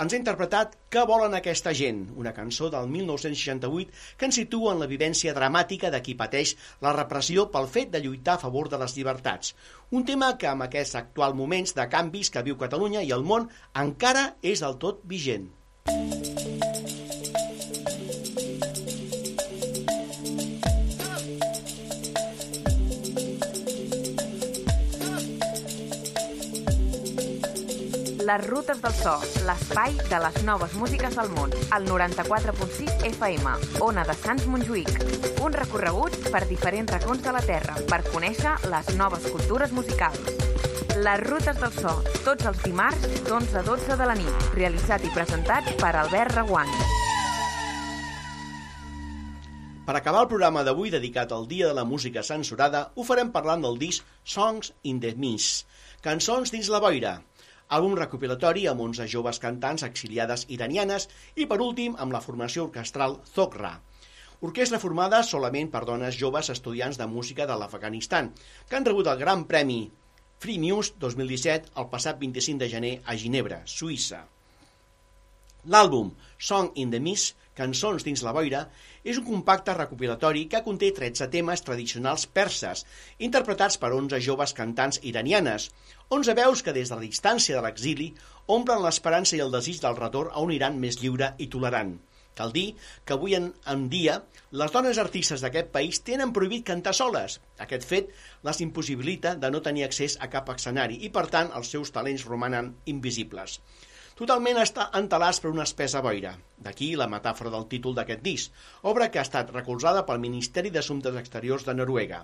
Ens 0.01 0.14
ha 0.14 0.20
interpretat 0.20 0.78
Què 0.91 1.03
volen 1.07 1.36
aquesta 1.38 1.74
gent?, 1.78 2.05
una 2.18 2.34
cançó 2.34 2.70
del 2.74 2.88
1968 2.91 4.18
que 4.18 4.30
ens 4.30 4.39
situa 4.39 4.74
en 4.74 4.82
la 4.84 4.89
vivència 4.91 5.36
dramàtica 5.38 5.91
de 5.93 6.01
qui 6.05 6.18
pateix 6.20 6.55
la 6.86 6.95
repressió 6.97 7.47
pel 7.53 7.70
fet 7.76 7.93
de 7.93 8.01
lluitar 8.03 8.38
a 8.38 8.43
favor 8.45 8.70
de 8.72 8.80
les 8.82 8.95
llibertats. 8.97 9.55
Un 9.91 10.07
tema 10.07 10.34
que 10.38 10.49
amb 10.49 10.68
aquests 10.68 10.97
actuals 11.03 11.38
moments 11.38 11.76
de 11.78 11.88
canvis 11.91 12.32
que 12.34 12.45
viu 12.47 12.57
Catalunya 12.57 13.03
i 13.03 13.12
el 13.16 13.28
món 13.28 13.49
encara 13.86 14.32
és 14.41 14.64
del 14.66 14.80
tot 14.82 15.03
vigent. 15.16 15.51
Les 28.32 28.45
rutes 28.47 28.77
del 28.79 28.93
so, 28.95 29.11
l'espai 29.43 29.97
de 30.07 30.17
les 30.23 30.38
noves 30.47 30.71
músiques 30.79 31.17
del 31.19 31.32
món, 31.36 31.51
al 31.75 31.84
94.6 31.84 33.01
FM, 33.09 33.55
Ona 33.84 34.05
de 34.07 34.13
Sants 34.15 34.45
Montjuïc. 34.47 34.91
Un 35.43 35.57
recorregut 35.57 36.15
per 36.32 36.45
diferents 36.47 36.93
racons 36.95 37.25
de 37.25 37.34
la 37.36 37.41
Terra 37.43 37.75
per 37.89 37.99
conèixer 38.07 38.53
les 38.71 38.93
noves 38.95 39.27
cultures 39.34 39.75
musicals. 39.75 40.32
Les 40.95 41.19
rutes 41.25 41.59
del 41.59 41.75
so, 41.75 41.97
tots 42.23 42.47
els 42.53 42.63
dimarts 42.63 43.03
d'11 43.27 43.59
a 43.59 43.65
12 43.67 43.99
de 43.99 44.07
la 44.13 44.15
nit, 44.21 44.47
realitzat 44.55 45.03
i 45.03 45.11
presentat 45.11 45.67
per 45.84 45.91
Albert 45.91 46.38
Reguant. 46.38 46.71
Per 49.84 49.97
acabar 49.97 50.23
el 50.23 50.32
programa 50.32 50.63
d'avui 50.63 50.93
dedicat 50.93 51.36
al 51.36 51.49
Dia 51.51 51.67
de 51.67 51.75
la 51.75 51.84
Música 51.84 52.23
Censurada, 52.23 52.93
ho 52.95 53.03
farem 53.03 53.36
parlant 53.36 53.67
del 53.67 53.75
disc 53.82 54.07
Songs 54.23 54.71
in 54.88 55.03
the 55.03 55.17
Mist, 55.19 55.67
Cançons 56.01 56.49
dins 56.49 56.65
la 56.73 56.79
boira, 56.82 57.11
àlbum 57.78 57.95
recopilatori 57.99 58.65
amb 58.67 58.84
11 58.84 59.07
joves 59.13 59.39
cantants 59.39 59.86
exiliades 59.88 60.45
iranianes 60.51 61.07
i, 61.36 61.47
per 61.47 61.61
últim, 61.63 61.95
amb 61.97 62.11
la 62.15 62.22
formació 62.24 62.67
orquestral 62.67 63.17
Zohra. 63.32 63.78
Orquestra 64.41 64.80
formada 64.82 65.22
solament 65.24 65.69
per 65.72 65.84
dones 65.86 66.17
joves 66.17 66.49
estudiants 66.49 66.97
de 66.97 67.07
música 67.07 67.45
de 67.47 67.55
l'Afganistan, 67.55 68.32
que 68.67 68.78
han 68.78 68.88
rebut 68.88 69.07
el 69.11 69.19
Gran 69.22 69.45
Premi 69.49 69.84
Free 70.41 70.57
Muse 70.57 70.95
2017 70.97 71.76
el 71.78 71.89
passat 71.91 72.17
25 72.22 72.63
de 72.63 72.69
gener 72.69 72.93
a 73.05 73.15
Ginebra, 73.24 73.61
Suïssa. 73.69 74.24
L'àlbum 75.69 76.09
Song 76.41 76.72
in 76.82 76.89
the 76.89 76.99
Mist, 76.99 77.38
Cançons 77.60 78.06
dins 78.08 78.22
la 78.24 78.32
boira, 78.36 78.62
és 79.04 79.18
un 79.20 79.26
compacte 79.28 79.74
recopilatori 79.76 80.45
que 80.52 80.62
conté 80.68 80.91
13 80.99 81.28
temes 81.34 81.64
tradicionals 81.68 82.24
perses, 82.38 82.86
interpretats 83.28 83.76
per 83.82 83.89
11 83.97 84.22
joves 84.28 84.54
cantants 84.60 85.02
iranianes, 85.12 85.66
11 86.20 86.38
veus 86.39 86.64
que 86.64 86.76
des 86.78 86.91
de 86.91 86.99
la 86.99 87.08
distància 87.08 87.58
de 87.58 87.66
l'exili 87.66 88.08
omplen 88.56 88.80
l'esperança 88.86 89.36
i 89.36 89.43
el 89.43 89.52
desig 89.58 89.84
del 89.84 89.99
retorn 89.99 90.32
a 90.32 90.45
un 90.47 90.56
Iran 90.56 90.80
més 90.86 91.02
lliure 91.04 91.34
i 91.43 91.49
tolerant. 91.58 91.97
Cal 92.39 92.54
dir 92.56 92.68
que 93.04 93.16
avui 93.18 93.36
en, 93.36 93.52
en 93.74 93.86
dia 93.91 94.16
les 94.64 94.72
dones 94.72 94.99
artistes 95.04 95.43
d'aquest 95.43 95.74
país 95.76 95.99
tenen 96.08 96.32
prohibit 96.38 96.64
cantar 96.72 96.95
soles. 96.95 97.41
Aquest 97.66 97.88
fet 97.89 98.16
les 98.47 98.64
impossibilita 98.64 99.36
de 99.43 99.52
no 99.52 99.64
tenir 99.66 99.84
accés 99.88 100.16
a 100.24 100.32
cap 100.32 100.56
escenari 100.56 101.02
i, 101.04 101.12
per 101.12 101.28
tant, 101.36 101.52
els 101.60 101.76
seus 101.76 101.91
talents 101.91 102.28
romanen 102.32 102.76
invisibles 102.95 103.60
totalment 104.22 104.59
està 104.61 104.84
entelats 104.99 105.39
per 105.41 105.49
una 105.49 105.63
espessa 105.65 106.01
boira. 106.05 106.36
D'aquí 106.61 106.91
la 106.99 107.07
metàfora 107.09 107.49
del 107.53 107.63
títol 107.72 107.95
d'aquest 107.97 108.22
disc, 108.22 108.59
obra 108.91 109.07
que 109.09 109.17
ha 109.17 109.26
estat 109.26 109.49
recolzada 109.55 110.03
pel 110.05 110.22
Ministeri 110.22 110.69
d'Assumptes 110.69 111.17
Exteriors 111.24 111.65
de 111.65 111.74
Noruega. 111.80 112.19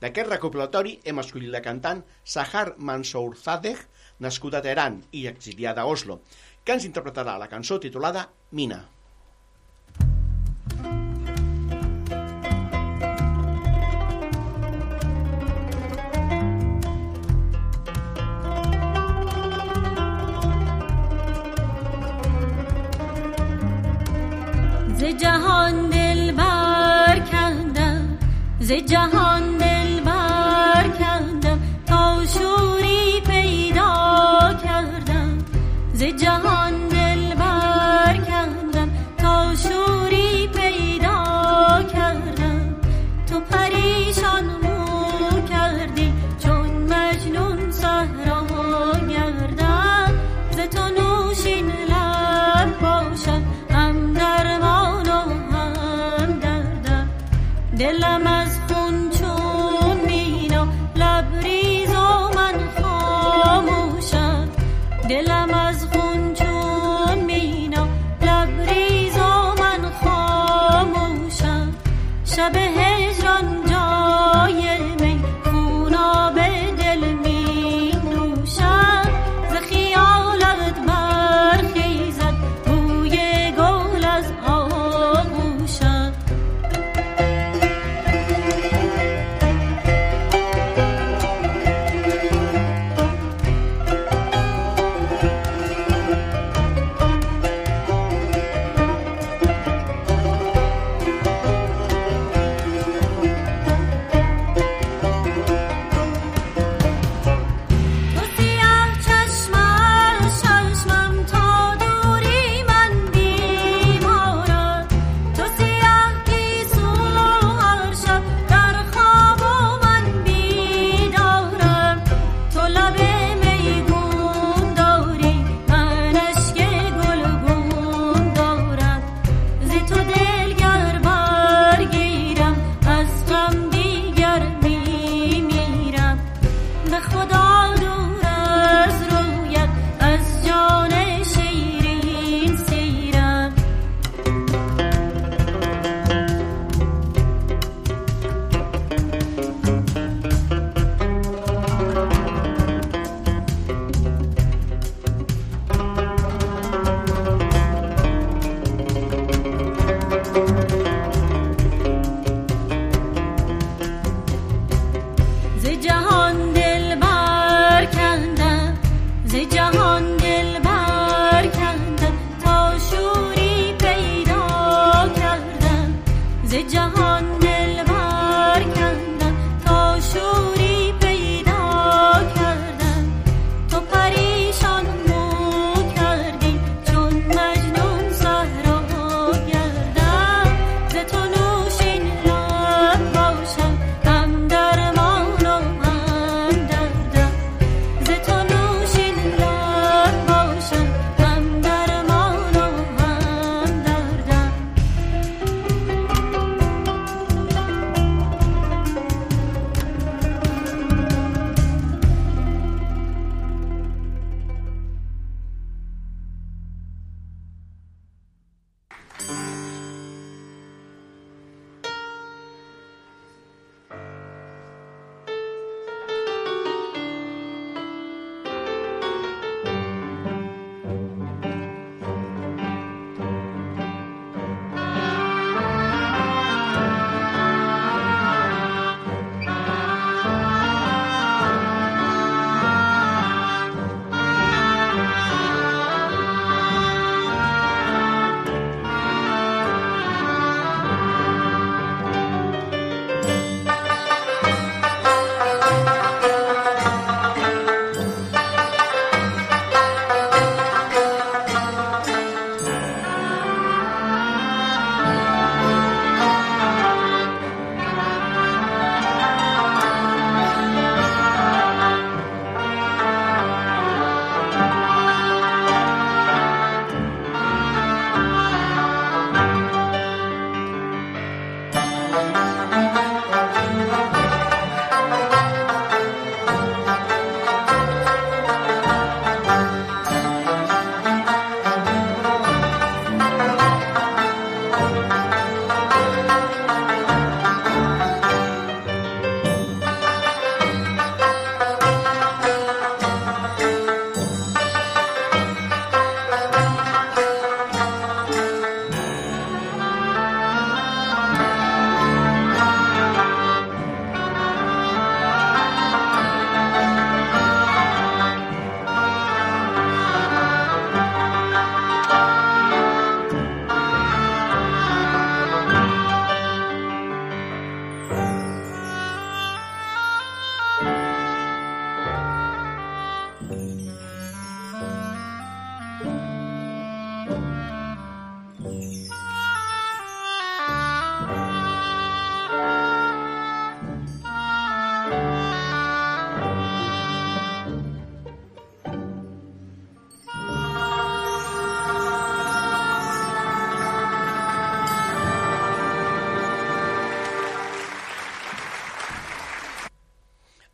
D'aquest 0.00 0.30
recopilatori 0.32 0.94
hem 1.04 1.20
escollit 1.20 1.52
la 1.52 1.60
cantant 1.66 2.00
Sahar 2.24 2.72
Mansourzadeh, 2.78 3.76
nascuda 4.24 4.62
a 4.62 4.64
Teheran 4.64 5.02
i 5.12 5.26
exiliada 5.28 5.84
a 5.84 5.92
Oslo, 5.92 6.22
que 6.64 6.78
ens 6.78 6.88
interpretarà 6.88 7.36
la 7.38 7.52
cançó 7.52 7.78
titulada 7.84 8.30
Mina. 8.50 8.80
جهان 25.22 25.90
دل 25.90 26.32
کندم. 27.32 28.18
ز 28.60 28.72
جهان 28.72 29.51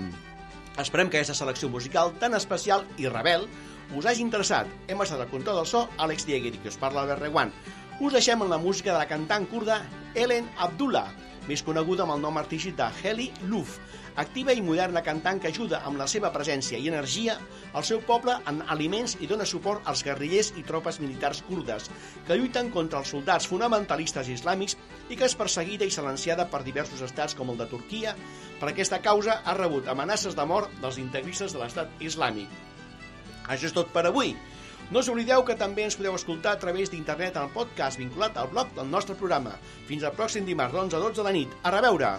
Esperem 0.78 1.10
que 1.10 1.18
aquesta 1.18 1.34
selecció 1.34 1.68
musical 1.68 2.14
tan 2.22 2.34
especial 2.38 2.86
i 2.98 3.08
rebel 3.10 3.48
us 3.98 4.06
hagi 4.06 4.22
interessat. 4.22 4.66
Hem 4.86 5.00
estat 5.02 5.18
al 5.18 5.30
control 5.32 5.56
del 5.58 5.66
so, 5.66 5.88
Àlex 5.98 6.22
Dieguer, 6.28 6.52
que 6.62 6.70
us 6.70 6.78
parla 6.78 7.00
Albert 7.02 7.24
Reguant. 7.24 7.50
Us 8.00 8.14
deixem 8.16 8.40
amb 8.40 8.48
la 8.48 8.56
música 8.56 8.94
de 8.94 8.96
la 8.96 9.08
cantant 9.08 9.44
kurda 9.50 9.74
Ellen 10.16 10.46
Abdullah, 10.64 11.10
més 11.44 11.60
coneguda 11.60 12.06
amb 12.06 12.14
el 12.14 12.22
nom 12.22 12.38
artístic 12.40 12.72
de 12.78 12.86
Heli 13.02 13.26
Luf, 13.50 13.74
activa 14.22 14.54
i 14.56 14.62
moderna 14.64 15.02
cantant 15.04 15.36
que 15.42 15.50
ajuda 15.52 15.82
amb 15.84 16.00
la 16.00 16.06
seva 16.08 16.30
presència 16.32 16.78
i 16.80 16.88
energia 16.88 17.34
al 17.76 17.84
seu 17.84 18.00
poble 18.08 18.38
en 18.48 18.62
aliments 18.72 19.18
i 19.20 19.28
dona 19.28 19.44
suport 19.44 19.84
als 19.92 20.00
guerrillers 20.06 20.48
i 20.56 20.64
tropes 20.70 20.96
militars 21.02 21.42
kurdes 21.44 21.90
que 22.24 22.38
lluiten 22.40 22.70
contra 22.72 23.02
els 23.04 23.12
soldats 23.12 23.48
fonamentalistes 23.52 24.32
islàmics 24.32 24.78
i 25.10 25.20
que 25.20 25.28
és 25.28 25.36
perseguida 25.36 25.84
i 25.84 25.92
silenciada 25.92 26.48
per 26.48 26.62
diversos 26.64 27.04
estats 27.04 27.36
com 27.36 27.52
el 27.52 27.60
de 27.60 27.68
Turquia. 27.68 28.14
Per 28.62 28.72
aquesta 28.72 29.02
causa 29.04 29.42
ha 29.44 29.58
rebut 29.60 29.92
amenaces 29.92 30.38
de 30.40 30.48
mort 30.48 30.72
dels 30.80 30.96
integristes 31.04 31.52
de 31.52 31.60
l'estat 31.60 32.00
islàmic. 32.00 32.48
Això 33.44 33.68
és 33.68 33.76
tot 33.76 33.92
per 33.92 34.06
avui. 34.08 34.32
No 34.90 34.98
us 34.98 35.08
oblideu 35.12 35.44
que 35.46 35.54
també 35.54 35.84
ens 35.86 35.94
podeu 35.98 36.16
escoltar 36.18 36.56
a 36.56 36.60
través 36.64 36.90
d'internet 36.90 37.38
en 37.38 37.46
el 37.46 37.54
podcast 37.54 38.00
vinculat 38.00 38.36
al 38.36 38.50
blog 38.50 38.74
del 38.74 38.90
nostre 38.90 39.14
programa. 39.14 39.54
Fins 39.86 40.02
al 40.02 40.16
pròxim 40.18 40.48
dimarts 40.48 40.74
d'11 40.74 40.98
a 40.98 41.04
12 41.06 41.22
de 41.22 41.28
la 41.30 41.36
nit. 41.38 41.58
A 41.62 41.76
reveure! 41.78 42.14